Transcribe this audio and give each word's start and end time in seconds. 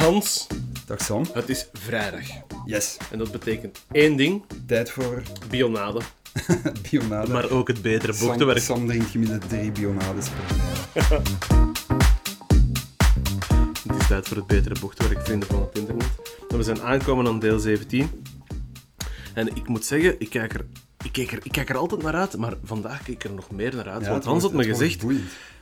Hans, 0.00 0.46
Dag 0.86 1.00
Sam. 1.02 1.24
het 1.32 1.48
is 1.48 1.68
vrijdag. 1.72 2.26
Yes. 2.64 2.96
En 3.10 3.18
dat 3.18 3.30
betekent 3.32 3.84
één 3.92 4.16
ding, 4.16 4.44
Tijd 4.66 4.90
voor 4.90 5.22
bionade. 5.48 6.00
bionade. 6.90 7.32
Maar 7.32 7.50
ook 7.50 7.68
het 7.68 7.82
betere 7.82 8.12
Sam, 8.12 8.26
bochtenwerk. 8.26 8.58
Sam 8.58 8.86
drinkt 8.86 9.10
gemiddeld 9.10 9.48
drie 9.48 9.72
bionades 9.72 10.28
per. 10.28 10.56
Het 13.88 14.00
is 14.00 14.06
tijd 14.06 14.28
voor 14.28 14.36
het 14.36 14.46
betere 14.46 14.80
bochtenwerk, 14.80 15.24
vrienden 15.24 15.48
van 15.48 15.60
het 15.60 15.78
internet. 15.78 16.08
En 16.48 16.56
we 16.56 16.62
zijn 16.62 16.80
aangekomen 16.82 17.26
aan 17.26 17.38
deel 17.38 17.58
17. 17.58 18.24
En 19.34 19.56
ik 19.56 19.68
moet 19.68 19.84
zeggen, 19.84 20.20
ik 20.20 20.30
kijk 20.30 20.54
er, 20.54 20.64
ik 21.04 21.12
kijk 21.12 21.32
er, 21.32 21.38
ik 21.42 21.52
kijk 21.52 21.68
er 21.68 21.76
altijd 21.76 22.02
naar 22.02 22.14
uit, 22.14 22.36
maar 22.36 22.54
vandaag 22.64 23.02
kijk 23.02 23.08
ik 23.08 23.24
er 23.24 23.32
nog 23.32 23.50
meer 23.50 23.74
naar 23.74 23.88
uit. 23.88 24.04
Ja, 24.04 24.10
want 24.10 24.24
Hans 24.24 24.42
had 24.42 24.52
me 24.52 24.64
gezegd, 24.64 25.04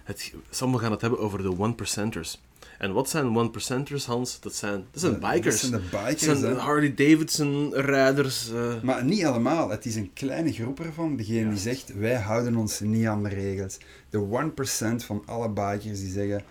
het, 0.05 0.33
Sam, 0.51 0.73
we 0.73 0.79
gaan 0.79 0.91
het 0.91 1.01
hebben 1.01 1.19
over 1.21 1.43
de 1.43 1.59
one-percenters. 1.59 2.39
En 2.79 2.93
wat 2.93 3.11
zijn 3.11 3.37
one-percenters, 3.37 4.05
Hans? 4.05 4.41
Dat 4.41 4.55
zijn, 4.55 4.85
dat 4.91 5.01
zijn 5.01 5.21
Dat 5.21 5.33
bikers. 5.33 5.61
zijn 5.61 5.71
de 5.73 5.79
bikers, 5.91 6.25
Dat 6.25 6.39
zijn. 6.39 6.57
Harley-Davidson-rijders. 6.57 8.51
eh. 8.53 8.83
Maar 8.83 9.05
niet 9.05 9.25
allemaal. 9.25 9.69
Het 9.71 9.87
is 9.87 9.95
een 9.95 10.11
kleine 10.15 10.53
groep 10.53 10.81
ervan. 10.81 11.17
Degene 11.17 11.49
die 11.49 11.59
zegt, 11.59 11.95
wij 11.95 12.15
houden 12.15 12.57
ons 12.57 12.81
niet 12.81 13.07
aan 13.07 13.23
de 13.23 13.29
regels. 13.29 13.79
De 14.11 14.19
1% 14.19 15.05
van 15.05 15.23
alle 15.27 15.49
bikers 15.49 16.01
die 16.01 16.11
zeggen, 16.11 16.43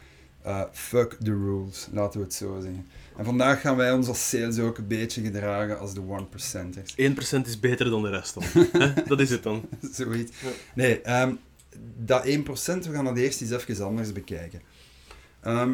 eh, 0.41 0.61
fuck 0.71 1.17
the 1.23 1.31
rules. 1.31 1.87
Laten 1.91 2.19
we 2.19 2.25
het 2.25 2.33
zo 2.35 2.59
zeggen. 2.61 2.87
En 3.17 3.25
vandaag 3.25 3.61
gaan 3.61 3.75
wij 3.75 3.91
ons 3.91 4.07
als 4.07 4.29
sales 4.29 4.59
ook 4.59 4.77
een 4.77 4.87
beetje 4.87 5.21
gedragen 5.21 5.79
als 5.79 5.93
de 5.93 6.01
1%ers. 6.01 6.93
1% 6.97 7.47
is 7.47 7.59
beter 7.59 7.89
dan 7.89 8.01
de 8.01 8.09
rest 8.09 8.33
dan. 8.33 8.43
Dat 9.07 9.19
is 9.19 9.29
het 9.29 9.43
dan. 9.43 9.65
Zoiets. 9.91 10.31
Nee, 10.75 11.01
ehm, 11.01 11.33
dat 11.97 12.25
1%, 12.25 12.85
we 12.87 12.93
gaan 12.93 13.05
dat 13.05 13.17
eerst 13.17 13.41
eens 13.41 13.51
even 13.51 13.85
anders 13.85 14.11
bekijken. 14.11 14.61
Ehm, 15.41 15.71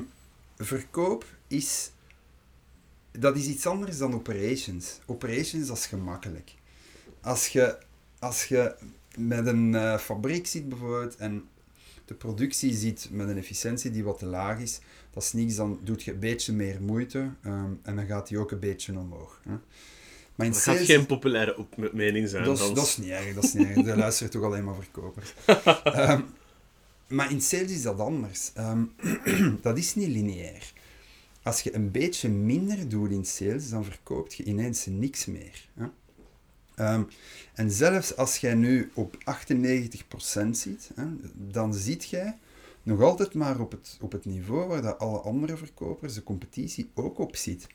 verkoop 0.57 1.25
is... 1.47 1.91
Dat 3.11 3.35
is 3.37 3.45
iets 3.47 3.65
anders 3.65 3.97
dan 3.97 4.13
operations. 4.13 4.99
Operations, 5.05 5.67
dat 5.67 5.77
is 5.77 5.85
gemakkelijk. 5.85 6.53
Als 7.21 7.47
je, 7.47 7.77
als 8.19 8.45
je 8.45 8.75
met 9.17 9.47
een 9.47 9.75
eh, 9.75 9.97
fabriek 9.97 10.47
zit 10.47 10.69
bijvoorbeeld 10.69 11.15
en 11.15 11.43
de 12.05 12.13
productie 12.13 12.73
ziet 12.73 13.07
met 13.11 13.27
een 13.29 13.37
efficiëntie 13.37 13.91
die 13.91 14.03
wat 14.03 14.19
te 14.19 14.25
laag 14.25 14.59
is, 14.59 14.79
dat 15.13 15.23
is 15.23 15.33
niks, 15.33 15.55
dan 15.55 15.79
doet 15.83 16.03
je 16.03 16.11
een 16.11 16.19
beetje 16.19 16.53
meer 16.53 16.81
moeite 16.81 17.29
ehm, 17.43 17.71
en 17.81 17.95
dan 17.95 18.05
gaat 18.05 18.27
die 18.27 18.37
ook 18.37 18.51
een 18.51 18.59
beetje 18.59 18.97
omhoog. 18.99 19.39
Hè. 19.43 19.55
Maar 20.35 20.47
Dat 20.47 20.55
gaat 20.55 20.63
sales- 20.75 20.87
geen 20.87 21.05
populaire 21.05 21.57
op 21.57 21.93
mening 21.93 22.29
zijn. 22.29 22.43
dat 22.43 22.59
is, 22.59 22.73
dat 22.73 22.85
is 22.85 22.97
niet 22.97 23.09
erg, 23.09 23.33
dat 23.33 23.43
is 23.43 23.53
niet 23.53 23.67
erg. 23.67 23.85
Er 23.87 23.97
luisteren 23.97 24.31
toch 24.31 24.43
alleen 24.43 24.63
maar 24.63 24.75
verkopers. 24.75 25.33
Ehm, 25.83 26.21
maar 27.07 27.31
in 27.31 27.41
sales 27.41 27.71
is 27.71 27.81
dat 27.81 27.99
anders. 27.99 28.51
Ehm, 28.53 28.83
dat 29.61 29.77
is 29.77 29.95
niet 29.95 30.07
lineair. 30.07 30.73
Als 31.43 31.61
je 31.61 31.75
een 31.75 31.91
beetje 31.91 32.29
minder 32.29 32.89
doet 32.89 33.11
in 33.11 33.25
sales, 33.25 33.69
dan 33.69 33.85
verkoopt 33.85 34.33
je 34.33 34.43
ineens 34.43 34.85
niks 34.85 35.25
meer. 35.25 35.69
Hè? 35.73 35.85
Ehm, 36.75 37.03
en 37.53 37.71
zelfs 37.71 38.15
als 38.15 38.37
jij 38.37 38.53
nu 38.53 38.91
op 38.93 39.17
98% 39.23 40.57
zit, 40.57 40.91
hè, 40.95 41.05
dan 41.33 41.73
zit 41.73 42.09
jij 42.09 42.37
nog 42.83 43.01
altijd 43.01 43.33
maar 43.33 43.59
op 43.59 43.71
het, 43.71 43.97
op 44.01 44.11
het 44.11 44.25
niveau 44.25 44.67
waar 44.67 44.81
dat 44.81 44.99
alle 44.99 45.19
andere 45.19 45.57
verkopers, 45.57 46.13
de 46.13 46.23
competitie, 46.23 46.89
ook 46.93 47.17
op 47.19 47.35
zit. 47.35 47.67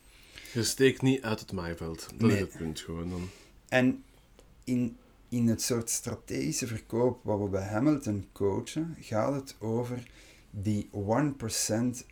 Je 0.53 0.63
steekt 0.65 1.03
niet 1.03 1.23
uit 1.23 1.41
het 1.41 1.53
maaiveld. 1.53 2.09
Dat 2.17 2.21
Nee. 2.29 2.37
is 2.37 2.41
het 2.41 2.57
punt 2.57 2.81
gewoon 2.81 3.11
dan. 3.11 3.29
En 3.69 4.03
in, 4.65 4.97
in 5.29 5.49
het 5.49 5.63
soort 5.63 5.91
strategische 5.91 6.67
verkoop 6.67 7.25
wat 7.25 7.39
we 7.39 7.49
bij 7.49 7.67
Hamilton 7.67 8.27
coachen, 8.33 8.97
gaat 9.01 9.35
het 9.35 9.57
over 9.59 10.11
die 10.51 10.91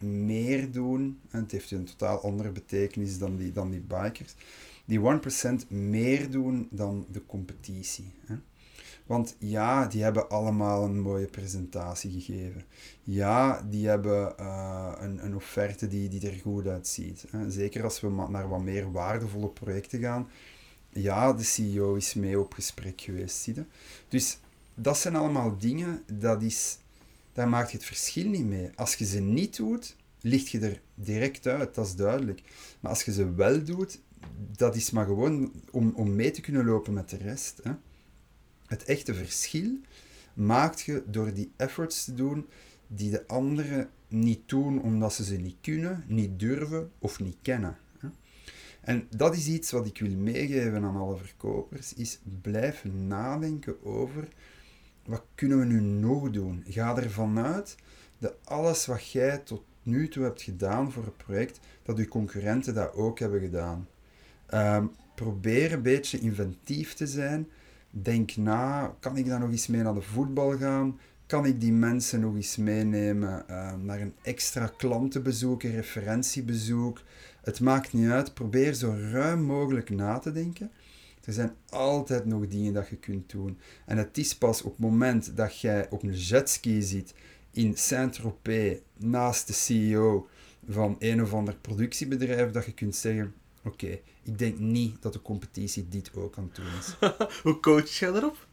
1% 0.00 0.04
meer 0.04 0.72
doen. 0.72 1.20
En 1.30 1.40
het 1.40 1.52
heeft 1.52 1.70
een 1.70 1.84
totaal 1.84 2.20
andere 2.20 2.50
betekenis 2.50 3.18
dan 3.18 3.36
die, 3.36 3.52
dan 3.52 3.70
die 3.70 3.80
bikers. 3.80 4.34
Die 4.84 5.00
1% 5.00 5.68
meer 5.68 6.30
doen 6.30 6.68
dan 6.70 7.06
de 7.10 7.26
competitie. 7.26 8.12
Hè. 8.26 8.34
Want 9.06 9.36
ja, 9.38 9.86
die 9.86 10.02
hebben 10.02 10.28
allemaal 10.28 10.84
een 10.84 11.00
mooie 11.00 11.26
presentatie 11.26 12.20
gegeven. 12.20 12.64
Ja, 13.02 13.66
die 13.70 13.88
hebben 13.88 14.38
eh, 14.38 14.92
een, 15.00 15.24
een 15.24 15.34
offerte 15.34 15.88
die, 15.88 16.08
die 16.08 16.30
er 16.30 16.38
goed 16.42 16.66
uitziet. 16.66 17.24
Hè. 17.30 17.50
Zeker 17.50 17.84
als 17.84 18.00
we 18.00 18.26
naar 18.28 18.48
wat 18.48 18.62
meer 18.62 18.92
waardevolle 18.92 19.48
projecten 19.48 20.00
gaan, 20.00 20.28
ja, 21.02 21.32
de 21.32 21.44
CEO 21.44 21.94
is 21.94 22.14
mee 22.14 22.40
op 22.40 22.52
gesprek 22.52 23.00
geweest. 23.00 23.48
Dus 24.08 24.38
dat 24.74 24.98
zijn 24.98 25.16
allemaal 25.16 25.58
dingen, 25.58 26.02
dat 26.12 26.42
is, 26.42 26.78
daar 27.32 27.48
maakt 27.48 27.72
het 27.72 27.84
verschil 27.84 28.28
niet 28.28 28.44
mee. 28.44 28.70
Als 28.74 28.94
je 28.94 29.04
ze 29.04 29.20
niet 29.20 29.56
doet, 29.56 29.96
licht 30.20 30.48
je 30.48 30.58
er 30.58 30.80
direct 30.94 31.46
uit, 31.46 31.74
dat 31.74 31.86
is 31.86 31.94
duidelijk. 31.94 32.42
Maar 32.80 32.90
als 32.90 33.02
je 33.02 33.12
ze 33.12 33.34
wel 33.34 33.64
doet, 33.64 34.00
dat 34.56 34.76
is 34.76 34.90
maar 34.90 35.06
gewoon 35.06 35.52
om, 35.70 35.92
om 35.94 36.14
mee 36.14 36.30
te 36.30 36.40
kunnen 36.40 36.64
lopen 36.64 36.92
met 36.92 37.10
de 37.10 37.16
rest. 37.16 37.60
Hè. 37.62 37.72
Het 38.66 38.84
echte 38.84 39.14
verschil 39.14 39.78
maakt 40.34 40.80
je 40.80 41.02
door 41.06 41.34
die 41.34 41.52
efforts 41.56 42.04
te 42.04 42.14
doen 42.14 42.46
die 42.86 43.10
de 43.10 43.26
anderen 43.26 43.90
niet 44.08 44.48
doen 44.48 44.82
omdat 44.82 45.14
ze 45.14 45.24
ze 45.24 45.36
niet 45.36 45.56
kunnen, 45.60 46.04
niet 46.06 46.38
durven 46.38 46.90
of 46.98 47.20
niet 47.20 47.36
kennen. 47.42 47.76
En 48.86 49.06
dat 49.16 49.36
is 49.36 49.46
iets 49.46 49.70
wat 49.70 49.86
ik 49.86 49.98
wil 49.98 50.16
meegeven 50.16 50.84
aan 50.84 50.96
alle 50.96 51.16
verkopers, 51.16 51.94
is 51.94 52.18
blijf 52.42 52.84
nadenken 52.84 53.84
over 53.84 54.28
wat 55.04 55.22
kunnen 55.34 55.58
we 55.58 55.64
nu 55.64 55.80
nog 55.80 56.30
doen. 56.30 56.64
Ga 56.68 56.96
ervan 56.96 57.38
uit 57.38 57.76
dat 58.18 58.34
alles 58.44 58.86
wat 58.86 59.10
jij 59.10 59.38
tot 59.38 59.62
nu 59.82 60.08
toe 60.08 60.24
hebt 60.24 60.42
gedaan 60.42 60.92
voor 60.92 61.04
een 61.04 61.16
project, 61.16 61.60
dat 61.82 61.98
uw 61.98 62.08
concurrenten 62.08 62.74
dat 62.74 62.94
ook 62.94 63.18
hebben 63.18 63.40
gedaan. 63.40 63.88
Ehm, 64.46 64.86
probeer 65.14 65.72
een 65.72 65.82
beetje 65.82 66.18
inventief 66.18 66.94
te 66.94 67.06
zijn. 67.06 67.48
Denk 67.90 68.36
na, 68.36 68.94
kan 69.00 69.16
ik 69.16 69.26
daar 69.26 69.40
nog 69.40 69.50
eens 69.50 69.66
mee 69.66 69.82
naar 69.82 69.94
de 69.94 70.02
voetbal 70.02 70.56
gaan? 70.56 70.98
Kan 71.26 71.46
ik 71.46 71.60
die 71.60 71.72
mensen 71.72 72.20
nog 72.20 72.34
eens 72.34 72.56
meenemen 72.56 73.48
ehm, 73.48 73.84
naar 73.84 74.00
een 74.00 74.14
extra 74.22 74.66
klantenbezoek, 74.76 75.62
een 75.62 75.74
referentiebezoek? 75.74 77.02
Het 77.46 77.60
maakt 77.60 77.92
niet 77.92 78.10
uit, 78.10 78.34
probeer 78.34 78.74
zo 78.74 78.96
ruim 79.10 79.42
mogelijk 79.42 79.90
na 79.90 80.18
te 80.18 80.32
denken. 80.32 80.70
Er 81.24 81.32
zijn 81.32 81.52
altijd 81.68 82.24
nog 82.24 82.48
dingen 82.48 82.72
dat 82.72 82.88
je 82.88 82.96
kunt 82.96 83.30
doen. 83.30 83.58
En 83.84 83.98
het 83.98 84.18
is 84.18 84.36
pas 84.36 84.62
op 84.62 84.70
het 84.70 84.80
moment 84.80 85.36
dat 85.36 85.60
jij 85.60 85.90
op 85.90 86.02
een 86.02 86.14
jetski 86.14 86.82
zit 86.82 87.14
in 87.50 87.76
Saint-Tropez 87.76 88.78
naast 88.96 89.46
de 89.46 89.52
CEO 89.52 90.28
van 90.68 90.96
een 90.98 91.22
of 91.22 91.32
ander 91.32 91.56
productiebedrijf 91.56 92.50
dat 92.50 92.64
je 92.64 92.72
kunt 92.72 92.96
zeggen: 92.96 93.34
Oké, 93.64 93.98
ik 94.22 94.38
denk 94.38 94.58
niet 94.58 95.02
dat 95.02 95.12
de 95.12 95.22
competitie 95.22 95.88
dit 95.88 96.10
ook 96.14 96.38
aan 96.38 96.50
doen 96.52 96.66
is. 96.78 96.96
Hoe 97.42 97.60
coach 97.60 97.90
jij 97.90 98.10
daarop? 98.10 98.45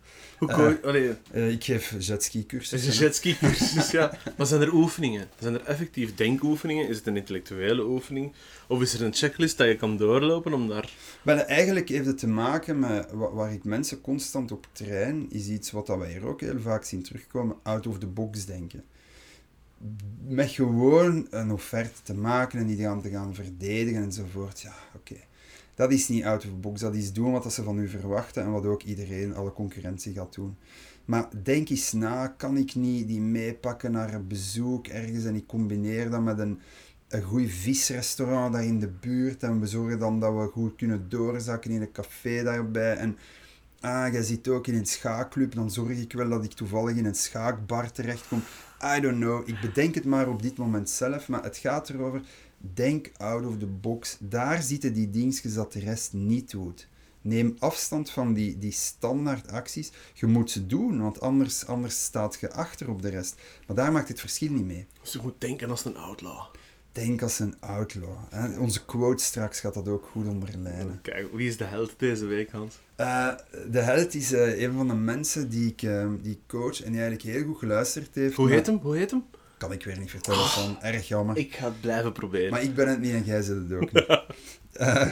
Hoe 0.52 0.78
Eh. 0.78 0.84
Allee, 0.88 1.14
Eh, 1.32 1.50
ik 1.52 1.64
geef 1.64 1.90
het 1.90 2.06
jetski-cursussen. 2.06 2.90
is 2.90 2.98
een 3.00 3.04
jetski 3.06 3.38
cursus, 3.38 3.92
ja. 3.92 4.18
Maar 4.38 4.48
zijn 4.48 4.62
er 4.62 4.74
oefeningen? 4.74 5.28
Zijn 5.40 5.54
er 5.54 5.62
effectief 5.64 6.16
denkoefeningen? 6.16 6.88
Is 6.88 6.98
het 6.98 7.08
een 7.08 7.18
intellectuele 7.18 7.84
oefening? 7.86 8.34
Of 8.68 8.82
is 8.82 8.94
er 8.94 9.02
een 9.02 9.14
checklist 9.14 9.58
dat 9.58 9.68
je 9.68 9.76
kan 9.76 9.98
doorlopen 9.98 10.54
om 10.54 10.68
daar... 10.68 10.90
Wel, 11.22 11.38
eigenlijk 11.38 11.90
heeft 11.90 12.06
het 12.06 12.18
te 12.18 12.28
maken 12.28 12.80
met 12.80 13.12
wa- 13.12 13.32
waar 13.32 13.54
ik 13.54 13.64
mensen 13.64 14.02
constant 14.02 14.52
op 14.52 14.68
train, 14.72 15.26
is 15.30 15.48
iets 15.48 15.72
wat 15.72 15.88
dat 15.88 15.98
wij 15.98 16.12
hier 16.12 16.26
ook 16.28 16.42
heel 16.42 16.60
vaak 16.62 16.84
zien 16.84 17.04
terugkomen, 17.04 17.56
out 17.64 17.88
of 17.88 17.98
the 18.00 18.08
box 18.08 18.46
denken. 18.46 18.84
Met 20.28 20.50
gewoon 20.50 21.28
een 21.30 21.52
offerte 21.52 22.02
te 22.04 22.14
maken 22.14 22.60
en 22.60 22.68
die 22.68 22.78
gaan 22.78 23.02
te 23.02 23.10
gaan 23.10 23.36
verdedigen 23.36 24.04
enzovoort. 24.04 24.62
Ja, 24.62 24.74
oké. 24.96 25.16
Dat 25.76 25.92
is 25.92 26.08
niet 26.08 26.24
out 26.24 26.46
of 26.46 26.50
the 26.50 26.58
box, 26.58 26.82
dat 26.82 26.96
is 26.96 27.14
doen 27.14 27.32
wat 27.32 27.54
ze 27.54 27.64
van 27.64 27.78
u 27.78 27.88
verwachten 27.88 28.44
en 28.44 28.52
wat 28.52 28.66
ook 28.66 28.84
iedereen, 28.84 29.36
alle 29.36 29.54
concurrentie 29.54 30.14
gaat 30.14 30.34
doen. 30.34 30.58
Maar 31.06 31.30
denk 31.44 31.70
eens 31.70 31.92
na, 31.92 32.28
kan 32.28 32.58
ik 32.58 32.76
niet 32.76 33.08
die 33.08 33.22
meepakken 33.22 33.92
naar 33.92 34.14
een 34.14 34.28
bezoek 34.28 34.88
ergens 34.88 35.26
en 35.26 35.36
ik 35.36 35.48
combineer 35.48 36.10
dat 36.10 36.22
met 36.22 36.40
een, 36.40 36.60
een 37.08 37.22
goed 37.22 37.50
visrestaurant 37.50 38.54
daar 38.54 38.64
in 38.64 38.80
de 38.80 38.88
buurt 38.88 39.44
en 39.44 39.60
we 39.60 39.68
zorgen 39.68 40.00
dan 40.00 40.20
dat 40.20 40.34
we 40.34 40.48
goed 40.48 40.76
kunnen 40.76 41.10
doorzakken 41.10 41.72
in 41.72 41.82
een 41.82 41.92
café 41.92 42.44
daarbij. 42.44 42.96
En 42.96 43.18
ah, 43.80 44.12
jij 44.12 44.24
zit 44.24 44.48
ook 44.48 44.68
in 44.68 44.76
een 44.76 44.86
schaakclub, 44.86 45.56
dan 45.56 45.72
zorg 45.72 45.98
ik 45.98 46.14
wel 46.14 46.30
dat 46.30 46.44
ik 46.44 46.54
toevallig 46.54 46.96
in 46.96 47.06
een 47.06 47.16
schaakbar 47.16 47.92
terechtkom. 47.92 48.44
I 48.98 49.00
don't 49.00 49.20
know, 49.20 49.48
ik 49.48 49.62
bedenk 49.62 49.96
het 49.96 50.06
maar 50.06 50.28
op 50.28 50.42
dit 50.42 50.58
moment 50.58 50.90
zelf, 50.90 51.28
maar 51.28 51.44
het 51.44 51.58
gaat 51.58 51.90
erover, 51.90 52.22
denk 52.74 53.12
out 53.18 53.46
of 53.46 53.58
the 53.58 53.68
box. 53.68 54.18
Daar 54.20 54.62
zitten 54.62 54.94
die 54.94 55.10
dingetjes 55.10 55.54
dat 55.54 55.74
de 55.74 55.80
rest 55.80 56.14
niet 56.14 56.52
doet. 56.52 56.88
Neem 57.22 57.56
afstand 57.60 58.10
van 58.10 58.34
die, 58.34 58.58
die 58.58 58.72
standaard 58.72 59.48
acties. 59.48 59.92
Je 60.14 60.26
moet 60.26 60.52
ze 60.52 60.66
doen, 60.66 61.02
want 61.02 61.22
anders, 61.22 61.66
anders 61.66 62.04
staat 62.04 62.38
je 62.40 62.52
achter 62.52 62.90
op 62.90 63.02
de 63.02 63.10
rest. 63.10 63.42
Maar 63.68 63.76
daar 63.76 63.92
maakt 63.92 64.08
het 64.08 64.20
verschil 64.20 64.52
niet 64.52 64.66
mee. 64.66 64.88
Dus 65.02 65.14
je 65.14 65.20
moet 65.22 65.42
denken 65.42 65.70
als 65.70 65.86
een 65.86 65.98
outlaw. 65.98 66.42
Denk 66.92 67.22
als 67.22 67.40
een 67.40 67.56
outlaw. 67.60 68.18
Hè. 68.30 68.60
Onze 68.60 68.86
quote 68.86 69.24
straks 69.24 69.60
gaat 69.60 69.74
dat 69.74 69.88
ook 69.88 70.06
goed 70.12 70.28
onderlijnen. 70.28 71.00
Kijk, 71.02 71.34
wie 71.34 71.48
is 71.48 71.58
de 71.58 71.64
held 71.64 71.94
deze 71.98 72.26
week, 72.26 72.52
Hans? 72.52 72.80
Eh, 72.96 73.34
de 73.72 73.80
held 73.80 74.14
is 74.14 74.32
eh, 74.32 74.62
een 74.62 74.74
van 74.74 74.88
de 74.88 74.94
mensen 74.94 75.50
die 75.50 75.70
ik, 75.70 75.82
eh, 75.82 76.10
die 76.22 76.40
coach 76.48 76.84
en 76.84 76.92
die 76.92 77.02
eigenlijk 77.02 77.36
heel 77.36 77.46
goed 77.46 77.58
geluisterd 77.58 78.16
heeft. 78.16 78.36
Hoe 78.36 78.50
heet 78.50 78.66
hem? 78.66 78.80
Hoe 78.82 78.96
heet 78.96 79.12
hem? 79.12 79.24
Kan 79.64 79.72
ik 79.72 79.84
weer 79.84 80.00
niet 80.00 80.10
vertellen, 80.10 80.44
is 80.44 80.56
dan 80.56 80.82
erg 80.82 81.08
jammer. 81.08 81.38
Ik 81.38 81.56
ga 81.56 81.66
het 81.66 81.82
blijven 81.82 82.12
proberen. 82.12 82.52
Maar 82.52 82.64
ik 82.64 82.76
ben 82.76 82.88
het 82.88 83.00
niet 83.00 83.14
en 83.14 83.24
jij 83.24 83.42
zit 83.42 83.56
het 83.56 83.72
ook 83.74 83.92
niet. 83.92 84.08
Eh, 84.74 85.12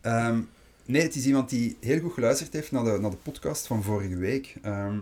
ehm, 0.00 0.40
nee, 0.84 1.02
het 1.02 1.14
is 1.14 1.26
iemand 1.26 1.48
die 1.48 1.76
heel 1.80 2.00
goed 2.00 2.12
geluisterd 2.12 2.52
heeft 2.52 2.72
naar 2.72 2.84
de, 2.84 2.98
naar 3.00 3.10
de 3.10 3.16
podcast 3.16 3.66
van 3.66 3.82
vorige 3.82 4.16
week. 4.16 4.56
Ehm, 4.62 4.98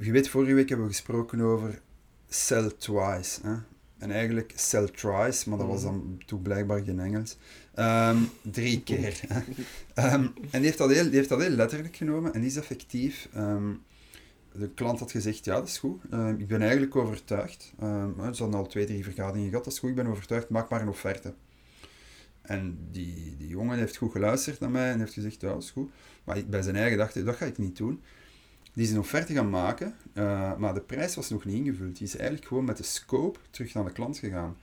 je 0.00 0.12
weet, 0.12 0.28
vorige 0.28 0.54
week 0.54 0.68
hebben 0.68 0.86
we 0.86 0.92
gesproken 0.92 1.40
over 1.40 1.80
Sell 2.28 2.70
Twice. 2.78 3.40
Hè? 3.42 3.54
En 3.98 4.10
eigenlijk 4.10 4.52
Sell 4.56 4.88
Twice, 4.88 5.48
maar 5.48 5.58
dat 5.58 5.66
was 5.66 5.82
dan 5.82 6.22
toen 6.26 6.42
blijkbaar 6.42 6.82
geen 6.84 7.00
Engels. 7.00 7.36
Ehm, 7.74 8.18
drie 8.42 8.82
keer. 8.82 9.20
en 9.94 10.34
die 10.50 10.60
heeft, 10.60 10.78
dat 10.78 10.90
heel, 10.90 11.04
die 11.04 11.16
heeft 11.16 11.28
dat 11.28 11.40
heel 11.40 11.50
letterlijk 11.50 11.96
genomen 11.96 12.34
en 12.34 12.40
die 12.40 12.50
is 12.50 12.56
effectief. 12.56 13.28
De 14.58 14.70
klant 14.74 14.98
had 14.98 15.10
gezegd, 15.10 15.44
ja, 15.44 15.54
dat 15.54 15.68
is 15.68 15.78
goed. 15.78 16.02
Ehm, 16.10 16.34
ik 16.38 16.46
ben 16.46 16.60
eigenlijk 16.62 16.96
overtuigd. 16.96 17.72
Um, 17.82 18.14
ze 18.34 18.42
hadden 18.42 18.60
al 18.60 18.66
twee, 18.66 18.84
drie 18.84 19.04
vergaderingen 19.04 19.48
gehad. 19.48 19.64
Dat 19.64 19.72
is 19.72 19.78
goed, 19.78 19.88
ik 19.88 19.96
ben 19.96 20.06
overtuigd. 20.06 20.48
Maak 20.48 20.68
maar 20.68 20.80
een 20.80 20.88
offerte. 20.88 21.34
En 22.42 22.78
die, 22.90 23.36
die 23.38 23.48
jongen 23.48 23.78
heeft 23.78 23.96
goed 23.96 24.12
geluisterd 24.12 24.60
naar 24.60 24.70
mij 24.70 24.90
en 24.90 24.98
heeft 24.98 25.12
gezegd, 25.12 25.40
ja, 25.40 25.48
dat 25.48 25.62
is 25.62 25.70
goed. 25.70 25.90
Maar 26.24 26.42
bij 26.46 26.62
zijn 26.62 26.76
eigen 26.76 26.98
dacht 26.98 27.24
dat 27.24 27.36
ga 27.36 27.46
ik 27.46 27.58
niet 27.58 27.76
doen. 27.76 28.02
Die 28.72 28.84
is 28.84 28.90
een 28.90 28.98
offerte 28.98 29.32
gaan 29.32 29.50
maken, 29.50 29.94
eh, 30.12 30.56
maar 30.56 30.74
de 30.74 30.80
prijs 30.80 31.14
was 31.14 31.30
nog 31.30 31.44
niet 31.44 31.56
ingevuld. 31.56 31.96
Die 31.96 32.06
is 32.06 32.16
eigenlijk 32.16 32.48
gewoon 32.48 32.64
met 32.64 32.76
de 32.76 32.82
scope 32.82 33.38
terug 33.50 33.74
naar 33.74 33.84
de 33.84 33.92
klant 33.92 34.18
gegaan. 34.18 34.56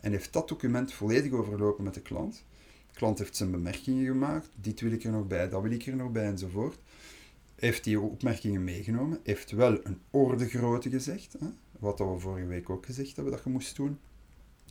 En 0.00 0.12
heeft 0.12 0.32
dat 0.32 0.48
document 0.48 0.92
volledig 0.92 1.32
overlopen 1.32 1.84
met 1.84 1.94
de 1.94 2.00
klant. 2.00 2.44
De 2.92 2.98
klant 2.98 3.18
heeft 3.18 3.36
zijn 3.36 3.50
bemerkingen 3.50 4.04
gemaakt. 4.04 4.48
Dit 4.60 4.80
wil 4.80 4.92
ik 4.92 5.04
er 5.04 5.10
nog 5.10 5.26
bij, 5.26 5.48
dat 5.48 5.62
wil 5.62 5.70
ik 5.70 5.86
er 5.86 5.96
nog 5.96 6.12
bij, 6.12 6.24
enzovoort. 6.24 6.78
Heeft 7.56 7.84
die 7.84 8.00
opmerkingen 8.00 8.64
meegenomen. 8.64 9.20
Heeft 9.22 9.50
wel 9.50 9.84
een 9.84 10.00
ordegrootte 10.10 10.90
gezegd. 10.90 11.36
Hè? 11.38 11.46
Wat 11.78 11.98
we 11.98 12.18
vorige 12.18 12.46
week 12.46 12.70
ook 12.70 12.86
gezegd 12.86 13.16
hebben 13.16 13.34
dat 13.34 13.44
je 13.44 13.50
moest 13.50 13.76
doen. 13.76 13.98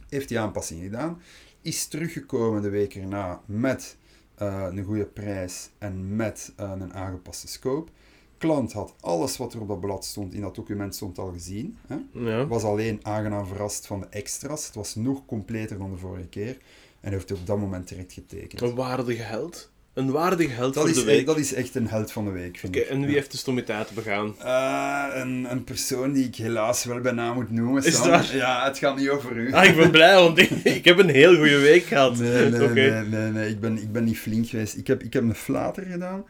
Heeft 0.09 0.27
die 0.27 0.39
aanpassing 0.39 0.81
gedaan. 0.81 1.21
Is 1.61 1.87
teruggekomen 1.87 2.61
de 2.61 2.69
week 2.69 2.95
erna 2.95 3.41
met 3.45 3.97
eh, 4.35 4.67
een 4.71 4.83
goede 4.83 5.05
prijs 5.05 5.69
en 5.77 6.15
met 6.15 6.53
eh, 6.55 6.71
een 6.79 6.93
aangepaste 6.93 7.47
scope. 7.47 7.91
Klant 8.37 8.73
had 8.73 8.93
alles 8.99 9.37
wat 9.37 9.53
er 9.53 9.61
op 9.61 9.67
dat 9.67 9.79
blad 9.79 10.05
stond, 10.05 10.33
in 10.33 10.41
dat 10.41 10.55
document 10.55 10.95
stond 10.95 11.17
al 11.17 11.31
gezien. 11.31 11.77
Hè? 11.87 11.97
Ja. 12.11 12.47
Was 12.47 12.63
alleen 12.63 12.99
aangenaam 13.01 13.45
verrast 13.45 13.87
van 13.87 13.99
de 13.99 14.07
extra's. 14.09 14.65
Het 14.65 14.75
was 14.75 14.95
nog 14.95 15.25
completer 15.25 15.77
dan 15.77 15.91
de 15.91 15.97
vorige 15.97 16.27
keer. 16.27 16.57
En 16.99 17.11
heeft 17.11 17.31
op 17.31 17.45
dat 17.45 17.57
moment 17.57 17.87
direct 17.87 18.13
getekend. 18.13 18.61
Een 18.61 18.75
waardige 18.75 19.21
held. 19.21 19.71
Een 19.95 20.11
waardige 20.11 20.49
held 20.53 20.73
Dat 20.73 20.83
voor 20.83 20.91
is, 20.91 20.99
de 20.99 21.03
week. 21.05 21.25
dat 21.25 21.37
is 21.37 21.53
echt 21.53 21.75
een 21.75 21.87
held 21.87 22.11
van 22.11 22.25
de 22.25 22.31
week, 22.31 22.57
vind 22.57 22.75
Oké, 22.75 22.83
ik. 22.85 22.89
en 22.91 22.99
wie 22.99 23.07
Ja. 23.07 23.13
heeft 23.13 23.31
de 23.31 23.37
stommiteit 23.37 23.91
begaan? 23.91 24.35
Eh, 24.39 25.05
een, 25.21 25.51
een 25.51 25.63
persoon 25.63 26.11
die 26.13 26.25
ik 26.27 26.35
helaas 26.35 26.83
wel 26.83 26.99
bij 26.99 27.11
naam 27.11 27.33
moet 27.35 27.51
noemen. 27.51 27.83
Is 27.83 28.01
dat? 28.01 28.29
Ja, 28.29 28.65
het 28.65 28.77
gaat 28.77 28.97
niet 28.97 29.09
over 29.09 29.37
u. 29.37 29.51
Ah, 29.53 29.65
ik 29.65 29.75
ben 29.75 29.91
blij, 29.91 30.15
want 30.15 30.37
ik, 30.37 30.49
ik 30.49 30.85
heb 30.85 30.97
een 30.99 31.09
heel 31.09 31.35
goede 31.35 31.59
week 31.59 31.83
gehad. 31.83 32.17
Nee, 32.17 32.49
nee, 32.49 32.69
nee, 32.69 32.91
nee, 33.01 33.31
nee. 33.31 33.49
Ik, 33.49 33.59
ben, 33.59 33.77
ik 33.77 33.91
ben 33.91 34.03
niet 34.03 34.19
flink 34.19 34.47
geweest. 34.47 34.77
Ik 34.77 34.87
heb, 34.87 35.03
ik 35.03 35.13
heb 35.13 35.23
een 35.23 35.35
flater 35.35 35.83
gedaan. 35.85 36.23